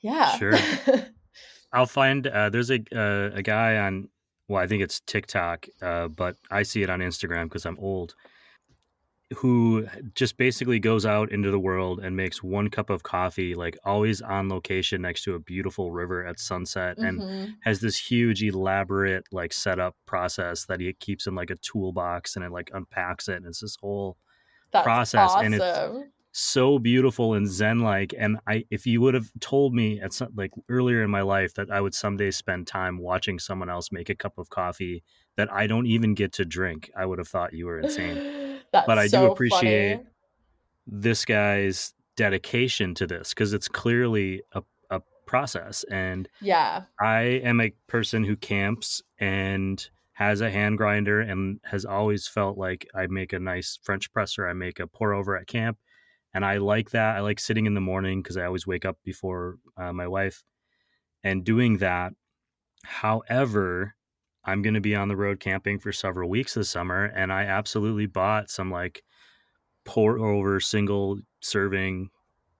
yeah, 0.00 0.36
Sure. 0.38 0.54
I'll 1.72 1.86
find 1.86 2.26
uh, 2.26 2.50
there's 2.50 2.70
a 2.70 2.80
uh, 2.94 3.30
a 3.34 3.42
guy 3.42 3.76
on 3.76 4.08
well 4.48 4.62
I 4.62 4.66
think 4.66 4.82
it's 4.82 5.00
TikTok, 5.00 5.66
uh, 5.82 6.08
but 6.08 6.36
I 6.50 6.62
see 6.64 6.82
it 6.82 6.90
on 6.90 7.00
Instagram 7.00 7.44
because 7.44 7.66
I'm 7.66 7.78
old. 7.78 8.14
who 9.36 9.86
just 10.16 10.36
basically 10.36 10.80
goes 10.80 11.06
out 11.06 11.30
into 11.30 11.52
the 11.52 11.58
world 11.60 12.00
and 12.00 12.16
makes 12.16 12.42
one 12.42 12.68
cup 12.68 12.90
of 12.90 13.04
coffee, 13.04 13.54
like 13.54 13.78
always 13.84 14.20
on 14.20 14.48
location 14.48 15.02
next 15.02 15.22
to 15.22 15.34
a 15.34 15.38
beautiful 15.38 15.92
river 15.92 16.26
at 16.26 16.40
sunset, 16.40 16.96
and 16.98 17.20
Mhm. 17.20 17.54
has 17.62 17.80
this 17.80 17.96
huge, 17.96 18.42
elaborate 18.42 19.24
like 19.30 19.52
setup 19.52 19.94
process 20.04 20.64
that 20.64 20.80
he 20.80 20.92
keeps 20.94 21.28
in 21.28 21.36
like 21.36 21.50
a 21.50 21.54
toolbox 21.56 22.34
and 22.34 22.44
it 22.44 22.50
like 22.50 22.70
unpacks 22.74 23.28
it, 23.28 23.36
and 23.36 23.46
it's 23.46 23.60
this 23.60 23.76
whole 23.80 24.16
That's 24.72 24.84
process, 24.84 25.30
awesome. 25.30 25.46
and 25.46 25.54
it's- 25.56 26.04
so 26.32 26.78
beautiful 26.78 27.34
and 27.34 27.48
zen 27.50 27.80
like 27.80 28.14
and 28.16 28.38
i 28.46 28.64
if 28.70 28.86
you 28.86 29.00
would 29.00 29.14
have 29.14 29.28
told 29.40 29.74
me 29.74 30.00
at 30.00 30.12
some 30.12 30.28
like 30.36 30.52
earlier 30.68 31.02
in 31.02 31.10
my 31.10 31.22
life 31.22 31.54
that 31.54 31.68
i 31.72 31.80
would 31.80 31.92
someday 31.92 32.30
spend 32.30 32.68
time 32.68 32.98
watching 32.98 33.36
someone 33.36 33.68
else 33.68 33.90
make 33.90 34.08
a 34.08 34.14
cup 34.14 34.38
of 34.38 34.48
coffee 34.48 35.02
that 35.36 35.52
i 35.52 35.66
don't 35.66 35.86
even 35.86 36.14
get 36.14 36.30
to 36.30 36.44
drink 36.44 36.88
i 36.96 37.04
would 37.04 37.18
have 37.18 37.26
thought 37.26 37.52
you 37.52 37.66
were 37.66 37.80
insane 37.80 38.60
But 38.72 38.96
I 38.96 39.08
do 39.08 39.24
appreciate- 39.32 39.96
funny. 39.96 40.08
this 40.86 41.24
guy's 41.24 41.94
dedication 42.16 42.94
to 42.94 43.08
this 43.08 43.30
because 43.30 43.52
it's 43.52 43.66
clearly 43.66 44.42
a, 44.52 44.62
a 44.90 45.00
process 45.26 45.84
and 45.90 46.28
Yeah. 46.40 46.84
i 47.00 47.22
am 47.42 47.60
a 47.60 47.72
person 47.88 48.22
who 48.22 48.36
camps 48.36 49.02
and 49.18 49.90
has 50.20 50.40
a 50.40 50.50
hand 50.50 50.78
grinder 50.78 51.20
and 51.20 51.58
has 51.64 51.84
always 51.84 52.28
felt 52.28 52.56
like 52.56 52.86
i 52.94 53.06
make 53.06 53.32
a 53.32 53.38
nice 53.38 53.78
french 53.82 54.12
presser 54.12 54.48
i 54.48 54.52
make 54.52 54.78
a 54.78 54.86
pour 54.86 55.12
over 55.14 55.36
at 55.36 55.46
camp 55.46 55.78
and 56.32 56.44
I 56.44 56.58
like 56.58 56.90
that. 56.90 57.16
I 57.16 57.20
like 57.20 57.40
sitting 57.40 57.66
in 57.66 57.74
the 57.74 57.80
morning 57.80 58.22
because 58.22 58.36
I 58.36 58.44
always 58.44 58.66
wake 58.66 58.84
up 58.84 58.98
before 59.04 59.56
uh, 59.76 59.92
my 59.92 60.06
wife 60.06 60.42
and 61.24 61.44
doing 61.44 61.78
that. 61.78 62.12
However, 62.84 63.94
I'm 64.44 64.62
going 64.62 64.74
to 64.74 64.80
be 64.80 64.94
on 64.94 65.08
the 65.08 65.16
road 65.16 65.40
camping 65.40 65.78
for 65.78 65.92
several 65.92 66.30
weeks 66.30 66.54
this 66.54 66.70
summer, 66.70 67.06
and 67.14 67.32
I 67.32 67.44
absolutely 67.44 68.06
bought 68.06 68.50
some 68.50 68.70
like 68.70 69.02
pour 69.84 70.18
over 70.18 70.60
single 70.60 71.18
serving 71.40 72.10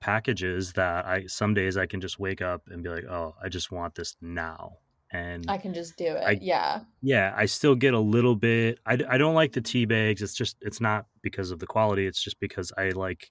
packages 0.01 0.73
that 0.73 1.07
I 1.07 1.27
some 1.27 1.55
days 1.55 1.77
I 1.77 1.87
can 1.87 2.01
just 2.01 2.19
wake 2.19 2.43
up 2.43 2.63
and 2.69 2.83
be 2.83 2.91
like, 2.91 3.05
oh, 3.05 3.35
I 3.43 3.49
just 3.49 3.71
want 3.71 3.95
this 3.95 4.17
now. 4.21 4.79
And 5.13 5.45
I 5.51 5.59
can 5.59 5.75
just 5.75 5.97
do 5.97 6.05
it. 6.07 6.23
I- 6.25 6.39
yeah. 6.41 6.81
yeah, 7.03 7.35
I 7.37 7.47
still 7.47 7.75
get 7.75 7.95
a 7.95 7.99
little 7.99 8.37
bit. 8.37 8.79
I, 8.87 8.97
I 9.09 9.19
don't 9.19 9.35
like 9.35 9.53
the 9.53 9.61
tea 9.61 9.85
bags. 9.85 10.23
It's 10.23 10.35
just 10.35 10.57
it's 10.61 10.81
not 10.81 11.07
because 11.23 11.51
of 11.51 11.59
the 11.59 11.67
quality. 11.67 12.07
It's 12.07 12.23
just 12.23 12.39
because 12.39 12.73
I 12.79 12.91
like 12.91 13.31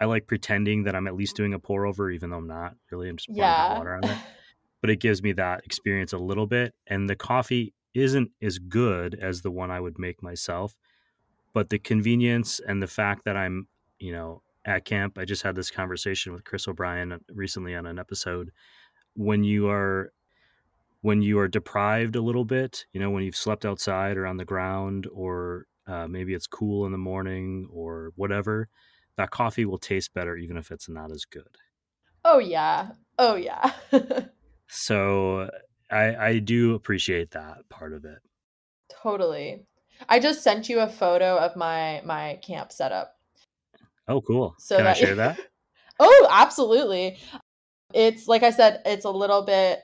I 0.00 0.06
like 0.06 0.26
pretending 0.26 0.84
that 0.84 0.94
I'm 0.96 1.06
at 1.06 1.14
least 1.14 1.36
doing 1.36 1.52
a 1.54 1.58
pour 1.58 1.86
over, 1.86 2.10
even 2.10 2.30
though 2.30 2.38
I'm 2.38 2.48
not 2.48 2.74
really. 2.90 3.08
I'm 3.08 3.16
just 3.16 3.28
pouring 3.28 3.38
Yeah. 3.42 3.78
water 3.78 3.94
on 3.96 4.04
it. 4.04 4.18
But 4.80 4.90
it 4.90 5.00
gives 5.00 5.22
me 5.22 5.32
that 5.32 5.64
experience 5.64 6.12
a 6.12 6.18
little 6.18 6.46
bit, 6.46 6.74
and 6.86 7.08
the 7.08 7.16
coffee 7.16 7.72
isn't 7.94 8.30
as 8.42 8.58
good 8.58 9.14
as 9.14 9.40
the 9.40 9.50
one 9.50 9.70
I 9.70 9.80
would 9.80 9.98
make 9.98 10.22
myself. 10.22 10.76
But 11.54 11.70
the 11.70 11.78
convenience 11.78 12.60
and 12.60 12.82
the 12.82 12.86
fact 12.86 13.24
that 13.24 13.34
I'm, 13.34 13.66
you 13.98 14.12
know, 14.12 14.42
at 14.66 14.84
camp. 14.84 15.16
I 15.16 15.24
just 15.24 15.42
had 15.42 15.54
this 15.56 15.70
conversation 15.70 16.34
with 16.34 16.44
Chris 16.44 16.68
O'Brien 16.68 17.18
recently 17.30 17.74
on 17.74 17.86
an 17.86 17.98
episode. 17.98 18.50
When 19.14 19.42
you 19.42 19.68
are 19.68 20.12
when 21.04 21.20
you 21.20 21.38
are 21.38 21.48
deprived 21.48 22.16
a 22.16 22.20
little 22.22 22.46
bit, 22.46 22.86
you 22.94 22.98
know, 22.98 23.10
when 23.10 23.22
you've 23.22 23.36
slept 23.36 23.66
outside 23.66 24.16
or 24.16 24.26
on 24.26 24.38
the 24.38 24.44
ground, 24.44 25.06
or 25.12 25.66
uh, 25.86 26.08
maybe 26.08 26.32
it's 26.32 26.46
cool 26.46 26.86
in 26.86 26.92
the 26.92 26.96
morning 26.98 27.68
or 27.70 28.10
whatever, 28.16 28.68
that 29.18 29.30
coffee 29.30 29.66
will 29.66 29.76
taste 29.76 30.14
better 30.14 30.34
even 30.34 30.56
if 30.56 30.70
it's 30.70 30.88
not 30.88 31.12
as 31.12 31.26
good. 31.26 31.46
Oh 32.24 32.38
yeah. 32.38 32.88
Oh 33.18 33.34
yeah. 33.36 33.72
So 34.66 35.50
I, 35.90 36.16
I 36.16 36.38
do 36.38 36.74
appreciate 36.74 37.32
that 37.32 37.68
part 37.68 37.92
of 37.92 38.06
it. 38.06 38.18
totally. 39.02 39.66
I 40.08 40.18
just 40.20 40.42
sent 40.42 40.70
you 40.70 40.80
a 40.80 40.88
photo 40.88 41.36
of 41.36 41.54
my 41.54 42.00
my 42.04 42.38
camp 42.42 42.72
setup. 42.72 43.14
Oh, 44.08 44.22
cool. 44.22 44.54
So 44.58 44.78
Can 44.78 44.86
I 44.86 44.90
that- 44.90 44.96
share 44.96 45.14
that? 45.16 45.38
Oh, 46.00 46.26
absolutely. 46.30 47.18
It's 47.92 48.26
like 48.26 48.42
I 48.42 48.50
said, 48.50 48.80
it's 48.84 49.04
a 49.04 49.10
little 49.10 49.42
bit 49.42 49.78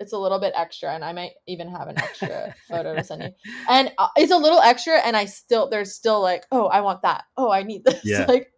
it's 0.00 0.12
a 0.14 0.18
little 0.18 0.40
bit 0.40 0.54
extra 0.56 0.92
and 0.94 1.04
I 1.04 1.12
might 1.12 1.32
even 1.46 1.70
have 1.70 1.88
an 1.88 1.98
extra 1.98 2.54
photo 2.68 2.96
to 2.96 3.04
send 3.04 3.22
you. 3.22 3.30
And 3.68 3.92
uh, 3.98 4.08
it's 4.16 4.32
a 4.32 4.36
little 4.36 4.60
extra 4.60 4.98
and 4.98 5.16
I 5.16 5.26
still 5.26 5.68
there's 5.68 5.94
still 5.94 6.20
like, 6.20 6.44
"Oh, 6.50 6.66
I 6.66 6.80
want 6.80 7.02
that. 7.02 7.24
Oh, 7.36 7.50
I 7.50 7.62
need 7.62 7.84
this." 7.84 8.00
Yeah. 8.04 8.26
Like 8.30 8.52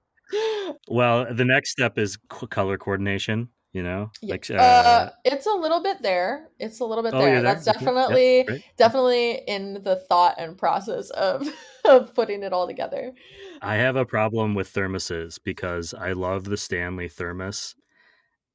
Well, 0.88 1.35
the 1.35 1.44
next 1.44 1.72
step 1.72 1.98
is 1.98 2.16
color 2.50 2.78
coordination. 2.78 3.48
You 3.72 3.83
know, 3.83 4.11
Yeah. 4.20 4.33
like 4.33 4.50
uh, 4.50 5.11
it's 5.24 5.46
a 5.46 5.55
little 5.55 5.83
bit 5.83 6.02
there. 6.02 6.50
It's 6.59 6.81
a 6.81 6.85
little 6.85 7.02
bit 7.02 7.14
oh, 7.14 7.18
there. 7.18 7.40
there? 7.40 7.42
That's 7.42 7.64
definitely 7.64 8.46
definitely 8.76 9.42
in 9.48 9.83
the 9.83 9.96
thought 9.96 10.35
and 10.37 10.59
process 10.59 11.09
of 11.11 11.48
of 11.87 12.14
putting 12.14 12.42
it 12.42 12.52
all 12.52 12.66
together. 12.66 13.12
I 13.62 13.76
have 13.76 13.96
a 13.96 14.05
problem 14.05 14.55
with 14.55 14.70
thermoses 14.72 15.38
because 15.42 15.94
I 15.94 16.12
love 16.12 16.44
the 16.44 16.59
Stanley 16.59 17.09
thermos 17.09 17.74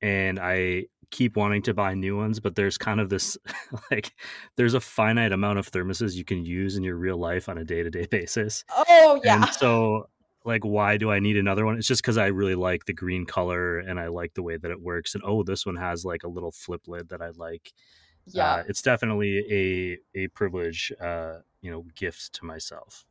and 0.01 0.39
I 0.39 0.85
keep 1.11 1.35
wanting 1.37 1.61
to 1.63 1.73
buy 1.73 1.93
new 1.93 2.17
ones, 2.17 2.39
but 2.39 2.55
there's 2.55 2.77
kind 2.77 2.99
of 2.99 3.09
this 3.09 3.37
like 3.91 4.13
there's 4.55 4.73
a 4.73 4.79
finite 4.81 5.31
amount 5.31 5.59
of 5.59 5.71
thermoses 5.71 6.15
you 6.15 6.25
can 6.25 6.45
use 6.45 6.75
in 6.75 6.83
your 6.83 6.95
real 6.95 7.17
life 7.17 7.49
on 7.49 7.57
a 7.57 7.63
day-to-day 7.63 8.07
basis. 8.11 8.63
Oh 8.75 9.19
yeah. 9.23 9.35
And 9.35 9.49
so 9.53 10.09
like 10.45 10.63
why 10.63 10.97
do 10.97 11.11
I 11.11 11.19
need 11.19 11.37
another 11.37 11.65
one? 11.65 11.77
It's 11.77 11.87
just 11.87 12.03
cuz 12.03 12.17
I 12.17 12.27
really 12.27 12.55
like 12.55 12.85
the 12.85 12.93
green 12.93 13.25
color 13.25 13.79
and 13.79 13.99
I 13.99 14.07
like 14.07 14.33
the 14.33 14.43
way 14.43 14.57
that 14.57 14.71
it 14.71 14.81
works 14.81 15.15
and 15.15 15.23
oh 15.25 15.43
this 15.43 15.65
one 15.65 15.75
has 15.77 16.05
like 16.05 16.23
a 16.23 16.29
little 16.29 16.51
flip 16.51 16.87
lid 16.87 17.09
that 17.09 17.21
I 17.21 17.29
like. 17.29 17.73
yeah. 18.25 18.55
Uh, 18.55 18.63
it's 18.67 18.81
definitely 18.81 19.39
a 19.51 20.23
a 20.23 20.27
privilege 20.29 20.91
uh 21.01 21.39
you 21.61 21.71
know 21.71 21.85
gift 21.95 22.33
to 22.33 22.45
myself. 22.45 23.05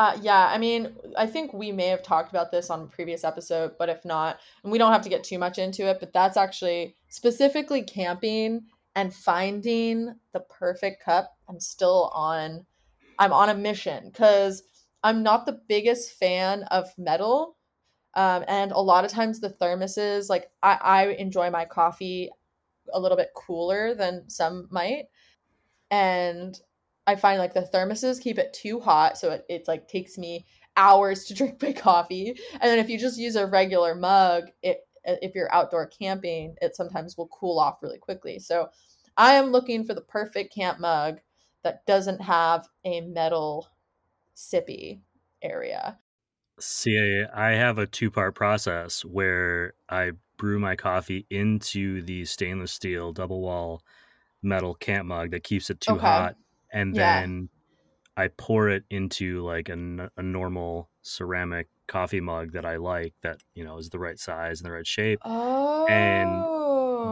Uh, 0.00 0.16
yeah, 0.22 0.46
I 0.46 0.56
mean, 0.56 0.96
I 1.18 1.26
think 1.26 1.52
we 1.52 1.72
may 1.72 1.88
have 1.88 2.02
talked 2.02 2.30
about 2.30 2.50
this 2.50 2.70
on 2.70 2.80
a 2.80 2.86
previous 2.86 3.22
episode, 3.22 3.72
but 3.78 3.90
if 3.90 4.02
not, 4.02 4.40
and 4.62 4.72
we 4.72 4.78
don't 4.78 4.92
have 4.94 5.02
to 5.02 5.10
get 5.10 5.24
too 5.24 5.38
much 5.38 5.58
into 5.58 5.86
it, 5.90 5.98
but 6.00 6.14
that's 6.14 6.38
actually 6.38 6.96
specifically 7.10 7.82
camping 7.82 8.62
and 8.96 9.12
finding 9.12 10.14
the 10.32 10.40
perfect 10.40 11.04
cup. 11.04 11.36
I'm 11.50 11.60
still 11.60 12.10
on, 12.14 12.64
I'm 13.18 13.34
on 13.34 13.50
a 13.50 13.54
mission 13.54 14.08
because 14.08 14.62
I'm 15.04 15.22
not 15.22 15.44
the 15.44 15.60
biggest 15.68 16.18
fan 16.18 16.62
of 16.70 16.88
metal. 16.96 17.58
Um, 18.14 18.42
and 18.48 18.72
a 18.72 18.80
lot 18.80 19.04
of 19.04 19.10
times 19.10 19.38
the 19.38 19.50
thermoses, 19.50 20.30
like 20.30 20.50
I, 20.62 20.78
I 20.82 21.06
enjoy 21.08 21.50
my 21.50 21.66
coffee 21.66 22.30
a 22.90 22.98
little 22.98 23.18
bit 23.18 23.32
cooler 23.36 23.94
than 23.94 24.30
some 24.30 24.66
might. 24.70 25.08
And 25.90 26.58
I 27.06 27.16
find 27.16 27.38
like 27.38 27.54
the 27.54 27.62
thermoses 27.62 28.20
keep 28.20 28.38
it 28.38 28.52
too 28.52 28.80
hot, 28.80 29.18
so 29.18 29.30
it, 29.32 29.44
it's 29.48 29.68
like 29.68 29.88
takes 29.88 30.18
me 30.18 30.46
hours 30.76 31.24
to 31.26 31.34
drink 31.36 31.60
my 31.62 31.72
coffee. 31.72 32.30
And 32.52 32.62
then 32.62 32.78
if 32.78 32.88
you 32.88 32.98
just 32.98 33.18
use 33.18 33.36
a 33.36 33.46
regular 33.46 33.94
mug, 33.94 34.44
it 34.62 34.86
if 35.04 35.34
you're 35.34 35.52
outdoor 35.52 35.86
camping, 35.86 36.56
it 36.60 36.76
sometimes 36.76 37.16
will 37.16 37.28
cool 37.28 37.58
off 37.58 37.82
really 37.82 37.98
quickly. 37.98 38.38
So 38.38 38.68
I 39.16 39.34
am 39.34 39.46
looking 39.46 39.84
for 39.84 39.94
the 39.94 40.02
perfect 40.02 40.54
camp 40.54 40.78
mug 40.78 41.20
that 41.62 41.86
doesn't 41.86 42.20
have 42.20 42.68
a 42.84 43.00
metal 43.00 43.68
sippy 44.36 45.00
area. 45.42 45.98
See, 46.60 47.24
I 47.32 47.50
have 47.52 47.78
a 47.78 47.86
two 47.86 48.10
part 48.10 48.34
process 48.34 49.04
where 49.04 49.74
I 49.88 50.12
brew 50.36 50.58
my 50.58 50.76
coffee 50.76 51.26
into 51.30 52.02
the 52.02 52.24
stainless 52.26 52.72
steel 52.72 53.12
double 53.12 53.40
wall 53.40 53.82
metal 54.42 54.74
camp 54.74 55.06
mug 55.08 55.30
that 55.32 55.44
keeps 55.44 55.70
it 55.70 55.80
too 55.80 55.98
Okay. 55.98 56.00
hot. 56.00 56.36
And 56.72 56.96
Yeah. 56.96 56.96
then 56.96 57.50
I 58.16 58.28
pour 58.28 58.68
it 58.70 58.84
into 58.90 59.42
like 59.44 59.68
a, 59.68 60.10
a 60.16 60.22
normal 60.22 60.90
ceramic 61.02 61.68
coffee 61.88 62.20
mug 62.20 62.52
that 62.52 62.66
I 62.66 62.76
like 62.76 63.14
that, 63.22 63.42
you 63.54 63.64
know, 63.64 63.78
is 63.78 63.90
the 63.90 63.98
right 63.98 64.18
size 64.18 64.60
and 64.60 64.66
the 64.66 64.72
right 64.72 64.86
shape. 64.86 65.22
Oh. 65.24 65.86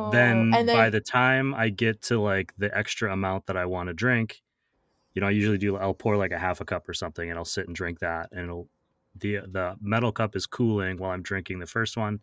Then, 0.05 0.47
and 0.53 0.69
then 0.69 0.69
by 0.73 0.91
the 0.91 1.01
time 1.01 1.55
I 1.55 1.71
get 1.71 2.03
to 2.03 2.21
like 2.21 2.55
the 2.59 2.77
extra 2.77 3.13
amount 3.13 3.47
that 3.47 3.57
I 3.57 3.67
want 3.67 3.89
to 3.89 3.95
drink, 3.95 4.43
you 5.15 5.21
know, 5.21 5.29
I 5.29 5.33
usually 5.33 5.59
do, 5.59 5.77
I'll 5.77 5.95
pour 5.95 6.17
like 6.17 6.33
a 6.33 6.39
half 6.39 6.61
a 6.61 6.65
cup 6.65 6.89
or 6.89 6.95
something 6.95 7.31
and 7.31 7.39
I'll 7.39 7.45
sit 7.45 7.67
and 7.67 7.77
drink 7.77 8.01
that. 8.01 8.31
And 8.33 8.43
it'll, 8.45 8.69
the, 9.17 9.37
the 9.49 9.77
metal 9.81 10.13
cup 10.13 10.37
is 10.37 10.47
cooling 10.47 10.99
while 10.99 11.13
I'm 11.13 11.23
drinking 11.23 11.61
the 11.61 11.67
first 11.67 11.97
one. 11.97 12.21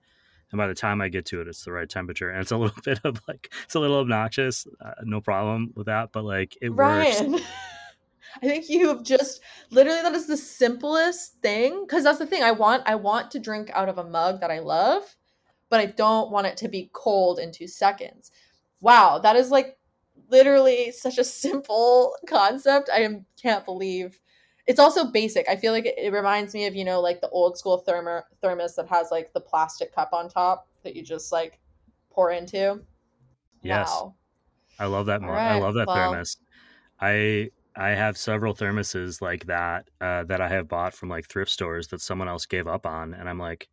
And 0.52 0.58
by 0.58 0.68
the 0.68 0.76
time 0.76 1.02
I 1.02 1.10
get 1.10 1.26
to 1.28 1.42
it, 1.42 1.48
it's 1.48 1.64
the 1.64 1.72
right 1.72 1.90
temperature. 1.90 2.30
And 2.30 2.42
it's 2.42 2.52
a 2.52 2.58
little 2.66 2.82
bit 2.84 3.00
of 3.04 3.22
like, 3.28 3.52
it's 3.64 3.76
a 3.76 3.80
little 3.80 4.00
obnoxious. 4.00 4.68
Uh, 4.80 4.92
no 5.04 5.22
problem 5.22 5.74
with 5.76 5.88
that. 5.88 6.12
But 6.12 6.24
like, 6.24 6.58
it 6.62 6.70
works. 6.70 7.22
I 8.42 8.48
think 8.48 8.70
you 8.70 8.90
have 8.90 9.04
just 9.04 9.42
literally 9.72 10.02
that 10.02 10.14
is 10.14 10.28
the 10.28 10.36
simplest 10.36 11.42
thing 11.42 11.86
because 11.86 12.04
that's 12.04 12.20
the 12.20 12.26
thing 12.26 12.44
I 12.44 12.52
want 12.52 12.84
I 12.86 12.96
want 12.96 13.32
to 13.32 13.40
drink 13.40 13.70
out 13.74 13.88
of 13.88 13.98
a 13.98 14.04
mug 14.04 14.42
that 14.42 14.52
I 14.52 14.60
love, 14.60 15.16
but 15.70 15.80
I 15.80 15.86
don't 15.86 16.32
want 16.32 16.48
it 16.48 16.58
to 16.58 16.68
be 16.68 16.90
cold 16.92 17.40
in 17.40 17.54
2 17.54 17.68
seconds. 17.68 18.32
Wow, 18.82 19.20
that 19.20 19.38
is 19.38 19.52
like 19.52 19.78
literally 20.30 20.92
such 20.92 21.18
a 21.18 21.24
simple 21.24 22.16
concept. 22.28 22.90
I 22.94 23.02
am, 23.02 23.26
can't 23.42 23.66
believe 23.66 24.20
it's 24.68 24.80
also 24.80 25.12
basic. 25.12 25.48
I 25.48 25.56
feel 25.56 25.72
like 25.72 25.86
it, 25.86 25.96
it 25.98 26.12
reminds 26.12 26.54
me 26.54 26.66
of, 26.66 26.76
you 26.76 26.86
know, 26.86 27.00
like 27.02 27.22
the 27.22 27.30
old 27.30 27.58
school 27.58 27.78
thermo, 27.78 28.24
thermos 28.42 28.76
that 28.76 28.88
has 28.88 29.10
like 29.12 29.34
the 29.34 29.42
plastic 29.42 29.94
cup 29.94 30.10
on 30.14 30.30
top 30.30 30.68
that 30.84 30.96
you 30.96 31.04
just 31.04 31.32
like 31.32 31.60
pour 32.10 32.32
into. 32.32 32.82
Yes. 33.62 33.88
Wow. 33.90 34.16
I 34.80 34.86
love 34.86 35.06
that. 35.08 35.22
Mug. 35.22 35.32
I 35.32 35.60
love 35.60 35.76
that 35.76 35.88
well- 35.88 36.12
thermos. 36.12 36.38
I 37.00 37.50
I 37.76 37.90
have 37.90 38.18
several 38.18 38.56
thermoses 38.56 39.22
like 39.22 39.46
that 39.48 39.90
uh, 40.00 40.24
that 40.26 40.40
I 40.40 40.48
have 40.48 40.68
bought 40.68 40.94
from 40.94 41.10
like 41.10 41.28
thrift 41.28 41.52
stores 41.52 41.88
that 41.90 42.02
someone 42.02 42.30
else 42.30 42.46
gave 42.46 42.68
up 42.68 42.86
on, 42.86 43.14
and 43.14 43.28
I'm 43.28 43.40
like, 43.40 43.68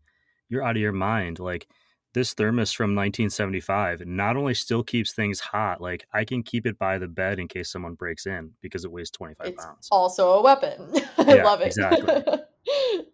you're 0.49 0.65
out 0.65 0.77
of 0.77 0.83
your 0.83 0.93
mind. 0.93 1.39
Like 1.39 1.69
this 2.15 2.35
thermos 2.35 2.73
from 2.73 2.91
1975 2.95 4.07
not 4.07 4.37
only 4.37 4.55
still 4.55 4.83
keeps 4.83 5.13
things 5.13 5.41
hot, 5.41 5.81
like 5.81 6.07
I 6.13 6.25
can 6.25 6.43
keep 6.43 6.67
it 6.67 6.79
by 6.79 6.99
the 6.99 7.09
bed 7.09 7.39
in 7.39 7.49
case 7.49 7.71
someone 7.71 7.95
breaks 7.95 8.27
in 8.27 8.51
because 8.61 8.85
it 8.85 8.93
weighs 8.93 9.11
25 9.11 9.47
It's 9.47 9.65
pounds. 9.65 9.89
also 9.91 10.33
a 10.33 10.43
weapon. 10.43 10.91
I 11.19 11.35
Yeah, 11.37 11.45
love 11.45 11.61
it. 11.63 11.69
exactly. 11.69 12.23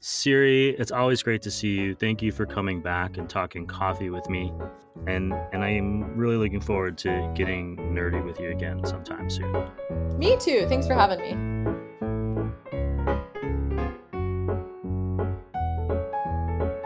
Siri, 0.00 0.70
it's 0.78 0.92
always 0.92 1.22
great 1.22 1.40
to 1.42 1.50
see 1.50 1.70
you. 1.80 1.94
Thank 1.94 2.20
you 2.20 2.30
for 2.30 2.44
coming 2.44 2.82
back 2.82 3.16
and 3.16 3.28
talking 3.28 3.66
coffee 3.66 4.10
with 4.10 4.28
me. 4.28 4.52
And 5.06 5.32
and 5.52 5.64
I 5.64 5.70
am 5.70 6.14
really 6.16 6.36
looking 6.36 6.60
forward 6.60 6.98
to 6.98 7.32
getting 7.34 7.76
nerdy 7.78 8.22
with 8.24 8.38
you 8.38 8.50
again 8.50 8.84
sometime 8.84 9.30
soon. 9.30 9.52
me 10.18 10.36
too. 10.38 10.66
Thanks 10.68 10.86
for 10.86 10.92
having 10.94 11.20
me. 11.20 11.64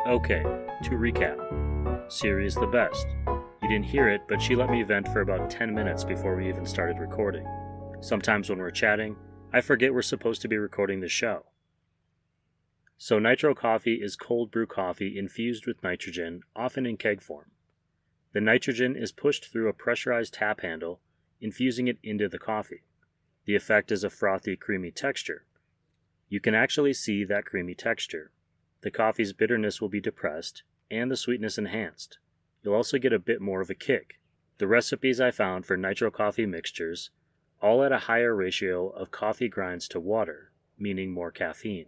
Okay, 0.06 0.42
to 0.84 0.90
recap. 0.90 2.12
Siri 2.12 2.46
is 2.46 2.54
the 2.54 2.66
best. 2.66 3.06
You 3.62 3.68
didn't 3.68 3.84
hear 3.84 4.08
it, 4.08 4.22
but 4.28 4.40
she 4.40 4.56
let 4.56 4.70
me 4.70 4.82
vent 4.82 5.08
for 5.08 5.20
about 5.20 5.50
10 5.50 5.74
minutes 5.74 6.04
before 6.04 6.36
we 6.36 6.48
even 6.48 6.64
started 6.64 6.98
recording. 6.98 7.46
Sometimes 8.00 8.48
when 8.48 8.58
we're 8.58 8.70
chatting, 8.70 9.16
I 9.52 9.60
forget 9.60 9.92
we're 9.92 10.02
supposed 10.02 10.40
to 10.42 10.48
be 10.48 10.56
recording 10.56 11.00
the 11.00 11.08
show. 11.08 11.46
So, 12.96 13.18
nitro 13.18 13.54
coffee 13.54 14.00
is 14.02 14.16
cold 14.16 14.50
brew 14.50 14.66
coffee 14.66 15.18
infused 15.18 15.66
with 15.66 15.82
nitrogen, 15.82 16.42
often 16.56 16.86
in 16.86 16.96
keg 16.96 17.22
form. 17.22 17.50
The 18.32 18.40
nitrogen 18.40 18.96
is 18.96 19.12
pushed 19.12 19.50
through 19.50 19.68
a 19.68 19.72
pressurized 19.72 20.34
tap 20.34 20.60
handle, 20.60 21.00
infusing 21.40 21.88
it 21.88 21.98
into 22.02 22.28
the 22.28 22.38
coffee. 22.38 22.82
The 23.46 23.56
effect 23.56 23.90
is 23.90 24.04
a 24.04 24.10
frothy, 24.10 24.56
creamy 24.56 24.90
texture. 24.90 25.46
You 26.28 26.40
can 26.40 26.54
actually 26.54 26.92
see 26.92 27.24
that 27.24 27.46
creamy 27.46 27.74
texture. 27.74 28.32
The 28.80 28.90
coffee's 28.90 29.32
bitterness 29.32 29.80
will 29.80 29.88
be 29.88 30.00
depressed 30.00 30.62
and 30.90 31.10
the 31.10 31.16
sweetness 31.16 31.58
enhanced. 31.58 32.18
You'll 32.62 32.74
also 32.74 32.98
get 32.98 33.12
a 33.12 33.18
bit 33.18 33.40
more 33.40 33.60
of 33.60 33.70
a 33.70 33.74
kick. 33.74 34.18
The 34.58 34.66
recipes 34.66 35.20
I 35.20 35.30
found 35.30 35.66
for 35.66 35.76
nitro 35.76 36.10
coffee 36.10 36.46
mixtures 36.46 37.10
all 37.60 37.82
at 37.82 37.92
a 37.92 37.98
higher 37.98 38.34
ratio 38.34 38.88
of 38.88 39.10
coffee 39.10 39.48
grinds 39.48 39.88
to 39.88 40.00
water, 40.00 40.52
meaning 40.78 41.10
more 41.10 41.30
caffeine. 41.30 41.86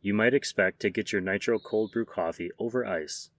You 0.00 0.14
might 0.14 0.34
expect 0.34 0.80
to 0.80 0.90
get 0.90 1.12
your 1.12 1.20
nitro 1.20 1.58
cold 1.58 1.92
brew 1.92 2.04
coffee 2.04 2.50
over 2.58 2.84
ice, 2.84 3.30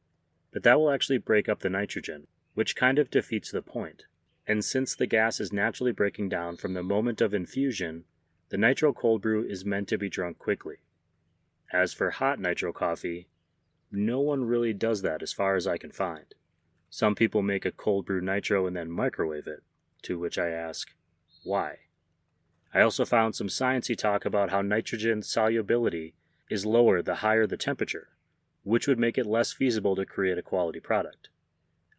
but 0.52 0.64
that 0.64 0.80
will 0.80 0.92
actually 0.92 1.18
break 1.18 1.50
up 1.50 1.60
the 1.60 1.70
nitrogen, 1.70 2.28
which 2.54 2.76
kind 2.76 3.00
of 3.00 3.12
defeats 3.12 3.52
the 3.52 3.62
point. 3.62 4.04
And 4.48 4.64
since 4.64 4.96
the 4.96 5.08
gas 5.08 5.40
is 5.40 5.54
naturally 5.54 5.92
breaking 5.92 6.30
down 6.30 6.58
from 6.58 6.74
the 6.74 6.84
moment 6.84 7.22
of 7.22 7.34
infusion, 7.34 8.06
the 8.50 8.58
nitro 8.58 8.94
cold 8.94 9.22
brew 9.22 9.44
is 9.44 9.64
meant 9.64 9.88
to 9.90 9.98
be 9.98 10.10
drunk 10.10 10.40
quickly. 10.40 10.78
As 11.72 11.94
for 11.94 12.10
hot 12.10 12.40
nitro 12.40 12.74
coffee, 12.74 13.28
no 13.92 14.20
one 14.20 14.46
really 14.46 14.74
does 14.74 15.02
that 15.04 15.22
as 15.22 15.34
far 15.34 15.56
as 15.56 15.68
I 15.68 15.78
can 15.78 15.92
find. 15.92 16.34
Some 16.90 17.16
people 17.16 17.42
make 17.42 17.66
a 17.66 17.72
cold 17.72 18.06
brew 18.06 18.22
nitro 18.22 18.66
and 18.66 18.76
then 18.76 18.90
microwave 18.90 19.48
it, 19.48 19.64
to 20.04 20.18
which 20.18 20.38
I 20.38 20.50
ask, 20.50 20.90
why? 21.44 21.80
I 22.74 22.82
also 22.82 23.06
found 23.06 23.36
some 23.36 23.48
sciencey 23.48 23.98
talk 23.98 24.26
about 24.26 24.50
how 24.50 24.62
nitrogen 24.62 25.22
solubility 25.22 26.16
is 26.50 26.66
lower 26.66 27.02
the 27.02 27.16
higher 27.16 27.46
the 27.46 27.58
temperature, 27.58 28.10
which 28.64 28.88
would 28.88 29.00
make 29.00 29.18
it 29.18 29.26
less 29.26 29.54
feasible 29.54 29.96
to 29.96 30.06
create 30.06 30.38
a 30.38 30.44
quality 30.44 30.80
product. 30.80 31.30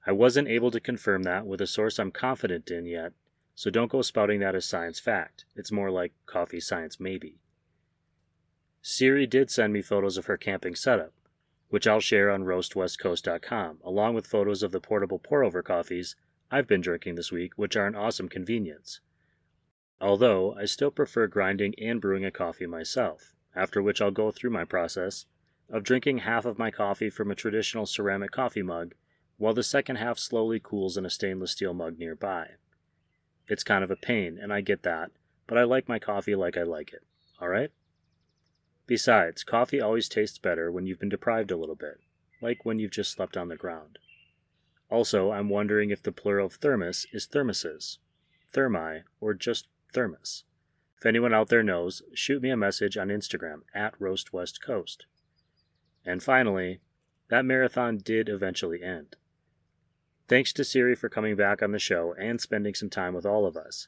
I 0.06 0.12
wasn't 0.12 0.48
able 0.48 0.70
to 0.70 0.80
confirm 0.80 1.22
that 1.24 1.46
with 1.46 1.60
a 1.60 1.66
source 1.66 1.98
I'm 1.98 2.10
confident 2.10 2.70
in 2.70 2.86
yet, 2.86 3.12
so 3.54 3.70
don't 3.70 3.90
go 3.90 4.02
spouting 4.02 4.40
that 4.40 4.54
as 4.54 4.64
science 4.64 4.98
fact. 4.98 5.44
It's 5.54 5.70
more 5.70 5.90
like 5.90 6.12
coffee 6.26 6.60
science 6.60 6.98
maybe. 6.98 7.38
Siri 8.82 9.26
did 9.26 9.50
send 9.50 9.72
me 9.72 9.82
photos 9.82 10.16
of 10.16 10.26
her 10.26 10.36
camping 10.36 10.74
setup, 10.74 11.12
which 11.68 11.86
I'll 11.86 12.00
share 12.00 12.30
on 12.30 12.44
roastwestcoast.com, 12.44 13.78
along 13.84 14.14
with 14.14 14.26
photos 14.26 14.62
of 14.62 14.72
the 14.72 14.80
portable 14.80 15.18
pour 15.18 15.44
over 15.44 15.62
coffees 15.62 16.16
I've 16.50 16.66
been 16.66 16.80
drinking 16.80 17.14
this 17.14 17.30
week, 17.30 17.52
which 17.56 17.76
are 17.76 17.86
an 17.86 17.94
awesome 17.94 18.28
convenience. 18.28 19.00
Although, 20.00 20.54
I 20.54 20.64
still 20.64 20.90
prefer 20.90 21.26
grinding 21.26 21.74
and 21.78 22.00
brewing 22.00 22.24
a 22.24 22.30
coffee 22.30 22.66
myself, 22.66 23.34
after 23.54 23.82
which 23.82 24.00
I'll 24.00 24.10
go 24.10 24.30
through 24.30 24.50
my 24.50 24.64
process 24.64 25.26
of 25.68 25.84
drinking 25.84 26.18
half 26.18 26.44
of 26.44 26.58
my 26.58 26.70
coffee 26.70 27.10
from 27.10 27.30
a 27.30 27.36
traditional 27.36 27.86
ceramic 27.86 28.30
coffee 28.30 28.62
mug, 28.62 28.94
while 29.36 29.54
the 29.54 29.62
second 29.62 29.96
half 29.96 30.18
slowly 30.18 30.58
cools 30.58 30.96
in 30.96 31.06
a 31.06 31.10
stainless 31.10 31.52
steel 31.52 31.74
mug 31.74 31.98
nearby. 31.98 32.52
It's 33.46 33.62
kind 33.62 33.84
of 33.84 33.90
a 33.90 33.96
pain, 33.96 34.38
and 34.40 34.52
I 34.52 34.62
get 34.62 34.82
that, 34.82 35.10
but 35.46 35.58
I 35.58 35.64
like 35.64 35.88
my 35.88 35.98
coffee 35.98 36.34
like 36.34 36.56
I 36.56 36.62
like 36.62 36.92
it, 36.92 37.02
alright? 37.40 37.70
Besides, 38.90 39.44
coffee 39.44 39.80
always 39.80 40.08
tastes 40.08 40.38
better 40.38 40.72
when 40.72 40.84
you've 40.84 40.98
been 40.98 41.08
deprived 41.08 41.52
a 41.52 41.56
little 41.56 41.76
bit, 41.76 42.00
like 42.42 42.64
when 42.64 42.80
you've 42.80 42.90
just 42.90 43.12
slept 43.12 43.36
on 43.36 43.46
the 43.46 43.54
ground. 43.54 44.00
Also, 44.90 45.30
I'm 45.30 45.48
wondering 45.48 45.90
if 45.90 46.02
the 46.02 46.10
plural 46.10 46.46
of 46.46 46.54
thermos 46.54 47.06
is 47.12 47.28
thermoses, 47.28 47.98
thermi, 48.52 49.04
or 49.20 49.32
just 49.32 49.68
thermos. 49.92 50.42
If 50.98 51.06
anyone 51.06 51.32
out 51.32 51.50
there 51.50 51.62
knows, 51.62 52.02
shoot 52.14 52.42
me 52.42 52.50
a 52.50 52.56
message 52.56 52.96
on 52.96 53.10
Instagram 53.10 53.60
at 53.72 53.96
roastwestcoast. 54.00 55.04
And 56.04 56.20
finally, 56.20 56.80
that 57.28 57.44
marathon 57.44 57.98
did 57.98 58.28
eventually 58.28 58.82
end. 58.82 59.14
Thanks 60.26 60.52
to 60.54 60.64
Siri 60.64 60.96
for 60.96 61.08
coming 61.08 61.36
back 61.36 61.62
on 61.62 61.70
the 61.70 61.78
show 61.78 62.12
and 62.18 62.40
spending 62.40 62.74
some 62.74 62.90
time 62.90 63.14
with 63.14 63.24
all 63.24 63.46
of 63.46 63.56
us. 63.56 63.86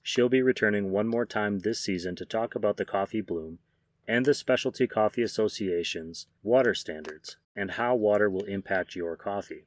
She'll 0.00 0.28
be 0.28 0.42
returning 0.42 0.92
one 0.92 1.08
more 1.08 1.26
time 1.26 1.58
this 1.58 1.80
season 1.80 2.14
to 2.14 2.24
talk 2.24 2.54
about 2.54 2.76
the 2.76 2.84
coffee 2.84 3.20
bloom 3.20 3.58
and 4.06 4.24
the 4.24 4.34
Specialty 4.34 4.86
Coffee 4.86 5.22
Association's 5.22 6.26
water 6.42 6.74
standards 6.74 7.36
and 7.56 7.72
how 7.72 7.94
water 7.94 8.28
will 8.28 8.44
impact 8.44 8.96
your 8.96 9.16
coffee. 9.16 9.64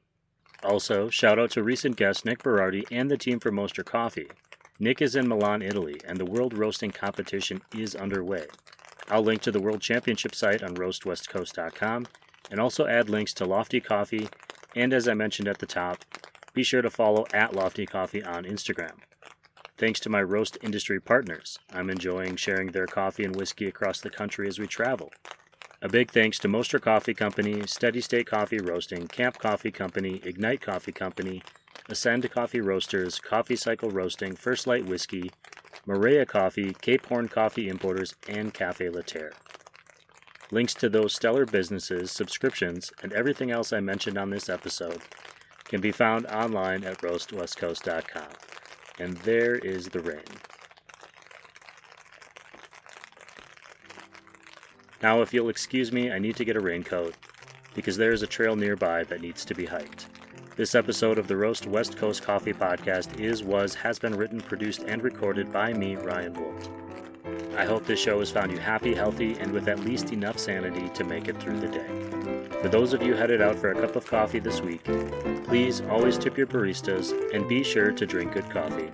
Also, 0.62 1.08
shout 1.08 1.38
out 1.38 1.50
to 1.52 1.62
recent 1.62 1.96
guest 1.96 2.24
Nick 2.24 2.42
Berardi 2.42 2.84
and 2.90 3.10
the 3.10 3.16
team 3.16 3.38
for 3.38 3.50
Mostra 3.50 3.84
Coffee. 3.84 4.28
Nick 4.80 5.00
is 5.00 5.16
in 5.16 5.28
Milan, 5.28 5.62
Italy, 5.62 6.00
and 6.04 6.18
the 6.18 6.24
World 6.24 6.56
Roasting 6.56 6.90
Competition 6.90 7.62
is 7.76 7.94
underway. 7.94 8.46
I'll 9.08 9.22
link 9.22 9.40
to 9.42 9.52
the 9.52 9.60
World 9.60 9.80
Championship 9.80 10.34
site 10.34 10.62
on 10.62 10.74
roastwestcoast.com 10.74 12.06
and 12.50 12.60
also 12.60 12.86
add 12.86 13.08
links 13.08 13.32
to 13.34 13.44
Lofty 13.44 13.80
Coffee 13.80 14.28
and 14.76 14.92
as 14.92 15.08
I 15.08 15.14
mentioned 15.14 15.48
at 15.48 15.58
the 15.58 15.66
top, 15.66 16.04
be 16.54 16.62
sure 16.62 16.82
to 16.82 16.90
follow 16.90 17.26
at 17.32 17.54
Lofty 17.54 17.86
Coffee 17.86 18.22
on 18.22 18.44
Instagram. 18.44 18.92
Thanks 19.78 20.00
to 20.00 20.10
my 20.10 20.20
roast 20.20 20.58
industry 20.60 21.00
partners, 21.00 21.60
I'm 21.72 21.88
enjoying 21.88 22.34
sharing 22.34 22.72
their 22.72 22.88
coffee 22.88 23.22
and 23.22 23.36
whiskey 23.36 23.68
across 23.68 24.00
the 24.00 24.10
country 24.10 24.48
as 24.48 24.58
we 24.58 24.66
travel. 24.66 25.12
A 25.80 25.88
big 25.88 26.10
thanks 26.10 26.40
to 26.40 26.48
Mostra 26.48 26.82
Coffee 26.82 27.14
Company, 27.14 27.62
Steady 27.64 28.00
State 28.00 28.26
Coffee 28.26 28.58
Roasting, 28.58 29.06
Camp 29.06 29.38
Coffee 29.38 29.70
Company, 29.70 30.20
Ignite 30.24 30.60
Coffee 30.60 30.90
Company, 30.90 31.44
Ascend 31.88 32.28
Coffee 32.28 32.60
Roasters, 32.60 33.20
Coffee 33.20 33.54
Cycle 33.54 33.88
Roasting, 33.88 34.34
First 34.34 34.66
Light 34.66 34.84
Whiskey, 34.84 35.30
Maria 35.86 36.26
Coffee, 36.26 36.74
Cape 36.80 37.06
Horn 37.06 37.28
Coffee 37.28 37.68
Importers, 37.68 38.16
and 38.28 38.52
Cafe 38.52 38.88
Laterre. 38.88 39.30
Links 40.50 40.74
to 40.74 40.88
those 40.88 41.14
stellar 41.14 41.46
businesses, 41.46 42.10
subscriptions, 42.10 42.90
and 43.00 43.12
everything 43.12 43.52
else 43.52 43.72
I 43.72 43.78
mentioned 43.78 44.18
on 44.18 44.30
this 44.30 44.48
episode 44.48 45.02
can 45.66 45.80
be 45.80 45.92
found 45.92 46.26
online 46.26 46.82
at 46.82 46.98
roastwestcoast.com. 46.98 48.57
And 48.98 49.16
there 49.18 49.54
is 49.56 49.88
the 49.88 50.00
rain. 50.00 50.22
Now, 55.02 55.22
if 55.22 55.32
you'll 55.32 55.48
excuse 55.48 55.92
me, 55.92 56.10
I 56.10 56.18
need 56.18 56.36
to 56.36 56.44
get 56.44 56.56
a 56.56 56.60
raincoat 56.60 57.14
because 57.74 57.96
there 57.96 58.12
is 58.12 58.22
a 58.22 58.26
trail 58.26 58.56
nearby 58.56 59.04
that 59.04 59.20
needs 59.20 59.44
to 59.44 59.54
be 59.54 59.66
hiked. 59.66 60.06
This 60.56 60.74
episode 60.74 61.18
of 61.18 61.28
the 61.28 61.36
Roast 61.36 61.66
West 61.66 61.96
Coast 61.96 62.22
Coffee 62.22 62.52
Podcast 62.52 63.20
is, 63.20 63.44
was, 63.44 63.76
has 63.76 64.00
been 64.00 64.16
written, 64.16 64.40
produced, 64.40 64.82
and 64.82 65.00
recorded 65.04 65.52
by 65.52 65.72
me, 65.72 65.94
Ryan 65.94 66.34
Wolt. 66.34 66.77
I 67.58 67.64
hope 67.64 67.84
this 67.86 67.98
show 67.98 68.20
has 68.20 68.30
found 68.30 68.52
you 68.52 68.58
happy, 68.58 68.94
healthy, 68.94 69.36
and 69.40 69.50
with 69.50 69.66
at 69.66 69.80
least 69.80 70.12
enough 70.12 70.38
sanity 70.38 70.88
to 70.90 71.02
make 71.02 71.26
it 71.26 71.38
through 71.38 71.58
the 71.58 71.66
day. 71.66 71.88
For 72.62 72.68
those 72.68 72.92
of 72.92 73.02
you 73.02 73.14
headed 73.14 73.42
out 73.42 73.56
for 73.56 73.72
a 73.72 73.74
cup 73.74 73.96
of 73.96 74.06
coffee 74.06 74.38
this 74.38 74.60
week, 74.60 74.84
please 75.44 75.80
always 75.90 76.18
tip 76.18 76.38
your 76.38 76.46
baristas 76.46 77.12
and 77.34 77.48
be 77.48 77.64
sure 77.64 77.90
to 77.90 78.06
drink 78.06 78.34
good 78.34 78.48
coffee. 78.48 78.92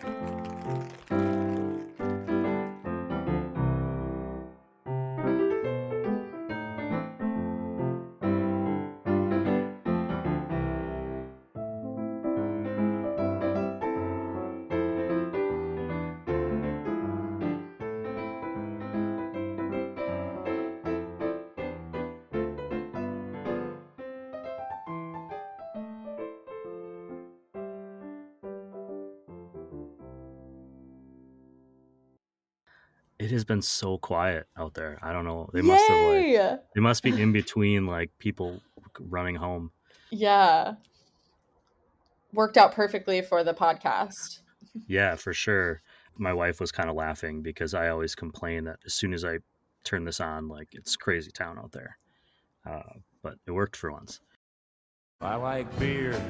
It 33.19 33.31
has 33.31 33.45
been 33.45 33.63
so 33.63 33.99
quiet 33.99 34.47
out 34.57 34.75
there. 34.75 34.99
I 35.03 35.13
don't 35.13 35.25
know. 35.25 35.49
They 35.53 35.63
must 35.63 35.87
have 35.87 36.13
like 36.13 36.61
they 36.75 36.81
must 36.81 37.03
be 37.03 37.21
in 37.21 37.33
between 37.33 37.87
like 37.87 38.11
people 38.19 38.61
running 38.99 39.37
home. 39.37 39.71
Yeah. 40.11 40.75
Worked 42.33 42.57
out 42.57 42.73
perfectly 42.73 43.23
for 43.23 43.45
the 43.45 43.55
podcast. 43.55 44.41
Yeah, 44.89 45.15
for 45.15 45.33
sure. 45.33 45.83
My 46.17 46.33
wife 46.33 46.61
was 46.61 46.73
kind 46.73 46.91
of 46.91 46.97
laughing 46.97 47.43
because 47.43 47.75
I 47.75 47.89
always 47.89 48.15
complain 48.15 48.65
that 48.65 48.81
as 48.85 48.95
soon 48.95 49.13
as 49.13 49.25
I 49.25 49.39
turn 49.85 50.05
this 50.05 50.21
on, 50.21 50.49
like 50.49 50.69
it's 50.73 50.97
crazy 50.97 51.31
town 51.31 51.59
out 51.59 51.73
there. 51.73 51.99
Uh, 52.67 52.99
but 53.23 53.35
it 53.47 53.53
worked 53.53 53.77
for 53.77 53.93
once. 53.93 54.21
I 55.21 55.37
like 55.37 55.79
beer. 55.79 56.21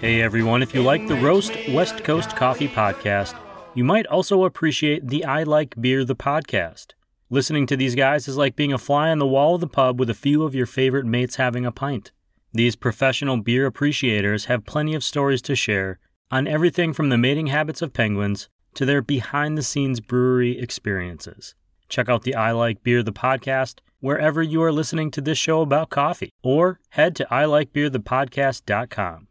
Hey 0.00 0.20
everyone, 0.20 0.62
if 0.62 0.74
you 0.74 0.82
like 0.82 1.08
the 1.08 1.16
Roast 1.16 1.52
West 1.70 2.04
Coast 2.04 2.36
Coffee 2.36 2.68
podcast, 2.68 3.34
you 3.76 3.84
might 3.84 4.06
also 4.06 4.44
appreciate 4.44 5.06
the 5.06 5.24
I 5.26 5.42
Like 5.42 5.74
Beer 5.78 6.02
the 6.02 6.16
podcast. 6.16 6.94
Listening 7.28 7.66
to 7.66 7.76
these 7.76 7.94
guys 7.94 8.26
is 8.26 8.38
like 8.38 8.56
being 8.56 8.72
a 8.72 8.78
fly 8.78 9.10
on 9.10 9.18
the 9.18 9.26
wall 9.26 9.56
of 9.56 9.60
the 9.60 9.66
pub 9.66 10.00
with 10.00 10.08
a 10.08 10.14
few 10.14 10.44
of 10.44 10.54
your 10.54 10.64
favorite 10.64 11.04
mates 11.04 11.36
having 11.36 11.66
a 11.66 11.70
pint. 11.70 12.10
These 12.54 12.74
professional 12.74 13.36
beer 13.36 13.66
appreciators 13.66 14.46
have 14.46 14.64
plenty 14.64 14.94
of 14.94 15.04
stories 15.04 15.42
to 15.42 15.54
share 15.54 15.98
on 16.30 16.48
everything 16.48 16.94
from 16.94 17.10
the 17.10 17.18
mating 17.18 17.48
habits 17.48 17.82
of 17.82 17.92
penguins 17.92 18.48
to 18.74 18.86
their 18.86 19.02
behind 19.02 19.58
the 19.58 19.62
scenes 19.62 20.00
brewery 20.00 20.58
experiences. 20.58 21.54
Check 21.90 22.08
out 22.08 22.22
the 22.22 22.34
I 22.34 22.52
Like 22.52 22.82
Beer 22.82 23.02
the 23.02 23.12
podcast 23.12 23.80
wherever 24.00 24.42
you 24.42 24.62
are 24.62 24.72
listening 24.72 25.10
to 25.10 25.20
this 25.20 25.36
show 25.36 25.60
about 25.60 25.90
coffee, 25.90 26.32
or 26.42 26.80
head 26.90 27.14
to 27.16 27.26
ilikebeerthepodcast.com. 27.30 29.25